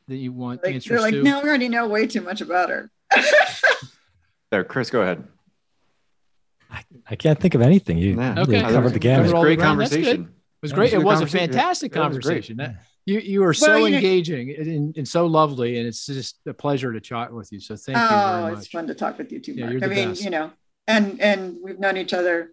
[0.09, 1.23] that you want like, answers they're like, to?
[1.23, 2.91] no, we already know way too much about her.
[4.51, 5.25] There, Chris, go ahead.
[6.71, 7.99] I, I can't think of anything.
[7.99, 8.35] You Yeah.
[8.35, 8.71] really Okay.
[8.73, 9.21] covered the gamut.
[9.21, 9.81] It was a great the ground.
[9.81, 10.05] That's good.
[10.05, 10.23] conversation.
[10.25, 10.93] It was great.
[10.93, 11.53] it It was a was a good conversation.
[11.53, 12.23] fantastic Yeah, it was great.
[12.25, 12.57] conversation.
[12.59, 16.39] That- You you were so Well, you engaging and, and so lovely, and it's just
[16.47, 17.61] a pleasure to chat with you.
[17.61, 19.73] So thank you oh, it's fun to talk with you too, Yeah, Mark.
[19.81, 20.25] you're I mean, best.
[20.25, 20.51] you know,
[20.89, 22.53] and and we've known each other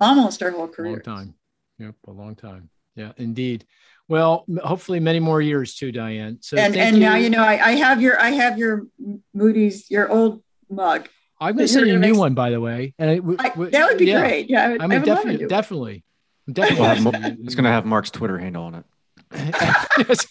[0.00, 0.92] almost our whole A career.
[0.92, 1.34] long time.
[1.78, 2.70] Yep, a long time.
[2.96, 3.66] Yeah, indeed.
[4.08, 6.38] Well, hopefully many more years too, Diane.
[6.40, 8.86] So and thank and now you know I, I have your I have your
[9.34, 11.08] Moody's your old mug.
[11.42, 12.94] I'm going to send you a new one, by the way.
[12.98, 14.20] And it, w- I, w- that would be yeah.
[14.20, 14.48] great.
[14.50, 15.48] Yeah, I would, I I mean, would love to definitely, it.
[15.48, 16.04] definitely,
[16.46, 17.20] We'll definitely.
[17.20, 18.84] have it's going to have Mark's Twitter handle on it.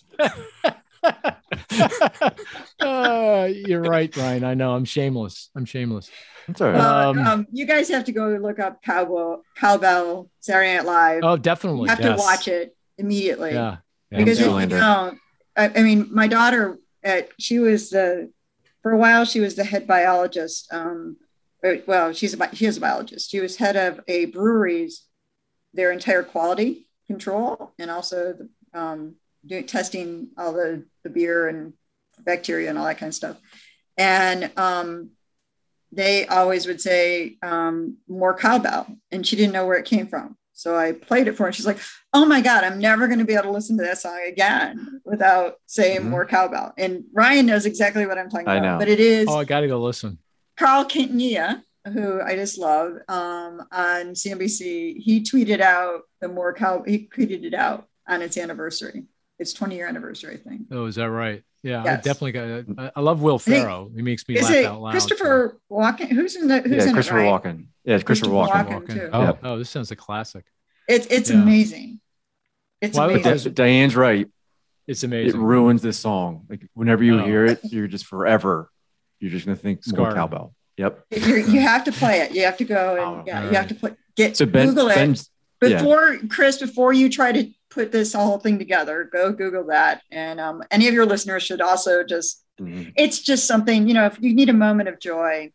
[2.79, 4.43] Uh, you're right, Brian.
[4.43, 4.73] I know.
[4.73, 5.49] I'm shameless.
[5.55, 6.09] I'm shameless.
[6.47, 6.79] That's all right.
[6.79, 11.23] Uh, Um, um, you guys have to go look up Cowbell, Cowbell, Saturday Night Live.
[11.23, 11.89] Oh, you definitely.
[11.89, 12.19] have yes.
[12.19, 13.53] to watch it immediately.
[13.53, 13.77] Yeah.
[14.09, 15.17] because if you don't,
[15.55, 18.31] I, I mean, my daughter, at, she was the,
[18.81, 20.71] for a while, she was the head biologist.
[20.73, 21.17] Um,
[21.63, 23.29] or- well, she's a, she is a biologist.
[23.29, 25.03] She was head of a brewery's,
[25.73, 29.15] their entire quality control and also the, um,
[29.45, 31.73] doing testing all the, the beer and
[32.19, 33.37] bacteria and all that kind of stuff.
[33.97, 35.11] And um,
[35.91, 40.37] they always would say um, more cowbell, and she didn't know where it came from.
[40.61, 41.47] So I played it for her.
[41.47, 41.79] And she's like,
[42.13, 45.01] "Oh my god, I'm never going to be able to listen to that song again
[45.05, 46.09] without saying Mhm.
[46.09, 48.73] more cowbell." And Ryan knows exactly what I'm talking I about.
[48.73, 48.77] know.
[48.79, 50.19] But it is Oh, I got to go listen.
[50.57, 54.99] Carl Quintanilla, who I just love, um, on CNBC.
[55.01, 56.83] He tweeted out the more cow.
[56.85, 59.05] He tweeted it out on its anniversary.
[59.39, 60.67] Its 20 year anniversary, I think.
[60.71, 61.41] Oh, is that right?
[61.63, 62.65] Yeah, I definitely got.
[62.77, 63.91] I, I love Will think- Ferrell.
[63.95, 64.91] He makes me Is laugh it out loud.
[64.91, 66.07] Christopher Walken?
[66.09, 66.61] Who's in the?
[66.61, 67.29] Who's yeah, in Christopher it?
[67.29, 67.43] Right?
[67.43, 67.65] Walken.
[67.83, 68.87] Yeah, it's Christopher, Christopher Walken.
[68.87, 68.93] Walken.
[68.93, 69.09] too.
[69.13, 69.33] Oh, Yeah.
[69.43, 70.45] oh, this sounds a classic.
[70.87, 71.41] It's it's Yeah.
[71.41, 71.99] amazing.
[72.81, 73.53] It's Why would But amazing.
[73.53, 74.27] Di- Diane's right.
[74.87, 75.39] It's amazing.
[75.39, 76.45] It ruins this song.
[76.49, 77.25] Like whenever you Oh.
[77.25, 78.69] hear it, you're just forever.
[79.19, 80.55] You're just gonna think more cowbell.
[80.77, 81.05] Yep.
[81.11, 82.31] You're, you have to play it.
[82.31, 84.69] You have to go and Oh, yeah, all you have to put get So Ben,
[84.69, 85.29] Google it Ben's,
[85.61, 85.77] yeah.
[85.77, 86.57] before Chris.
[86.57, 90.01] Before you try to put this whole thing together, go Google that.
[90.11, 92.43] And um, any of your listeners should also just.
[92.59, 92.93] Mhm.
[92.95, 94.05] It's just something you know.
[94.05, 95.51] If you need a moment of joy,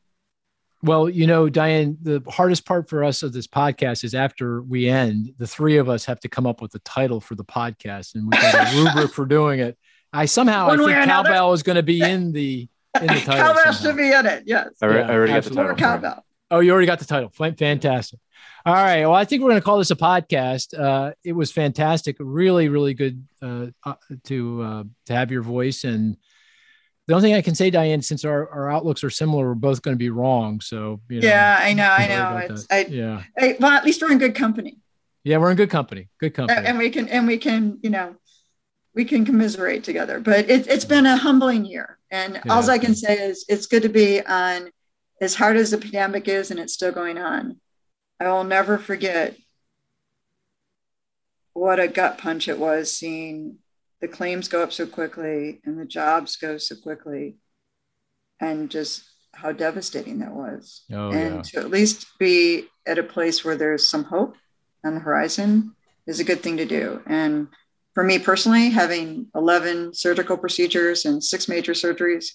[0.82, 4.88] Well, you know, Diane, the hardest part for us of this podcast is after we
[4.88, 8.14] end, the three of us have to come up with a title for the podcast,
[8.14, 9.78] and we've got a rubric for doing it.
[10.12, 11.28] I somehow One I think or another.
[11.28, 12.68] cowbell is going to be in the
[13.00, 13.24] in the title.
[13.34, 13.72] cowbell somehow.
[13.72, 14.42] should be in it.
[14.46, 15.74] Yes, I, already- Yeah, I already got the title.
[15.76, 16.25] cowbell.
[16.50, 17.30] Oh, you already got the title.
[17.30, 18.20] Fantastic.
[18.64, 19.04] All right.
[19.04, 20.78] Well, I think we're going to call this a podcast.
[20.78, 22.16] Uh, it was fantastic.
[22.18, 23.94] Really, really good uh, uh,
[24.24, 25.84] to uh, to have your voice.
[25.84, 26.16] And
[27.06, 29.82] the only thing I can say, Diane, since our, our outlooks are similar, we're both
[29.82, 30.60] going to be wrong.
[30.60, 31.88] So you know, yeah, I know.
[31.88, 32.54] I know.
[32.54, 32.66] It's.
[32.70, 34.78] I, yeah, I, well, at least we're in good company,
[35.26, 36.08] yeah, we're in good company.
[36.20, 36.64] Good company.
[36.64, 38.14] and we can and we can you know
[38.94, 40.20] we can commiserate together.
[40.20, 43.66] But it, it's been a humbling year, and It all I can say is it's
[43.66, 44.70] good to be on.
[45.20, 47.60] As hard as the pandemic is, and it's still going on,
[48.20, 49.36] I will never forget
[51.54, 53.56] what a gut punch it was seeing
[54.00, 57.36] the claims go up so quickly and the jobs go so quickly,
[58.40, 60.82] and just how devastating that was.
[60.92, 61.42] oh and yeah.
[61.42, 64.34] to at least be at a place where there's some hope
[64.84, 65.74] on the horizon
[66.06, 67.02] is a good thing to do.
[67.06, 67.48] And
[67.94, 72.26] for me personally, having 11 surgical procedures and six major surgeries,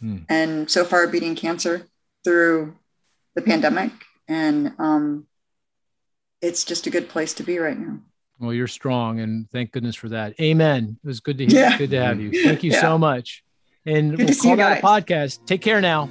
[0.00, 0.18] Hmm.
[0.28, 1.86] and so far beating cancer
[2.26, 2.74] through
[3.36, 3.92] the pandemic,
[4.26, 5.26] and um,
[6.42, 7.98] it's just a good place to be right now.
[8.40, 10.34] Well, you're strong, and thank goodness for that.
[10.40, 10.98] Amen.
[11.02, 11.60] It was good to hear.
[11.60, 11.78] Yeah.
[11.78, 12.42] Good to have you.
[12.42, 12.80] Thank you Yeah.
[12.80, 13.44] so much.
[13.86, 15.46] And Good we'll call that a podcast.
[15.46, 16.10] Take care now.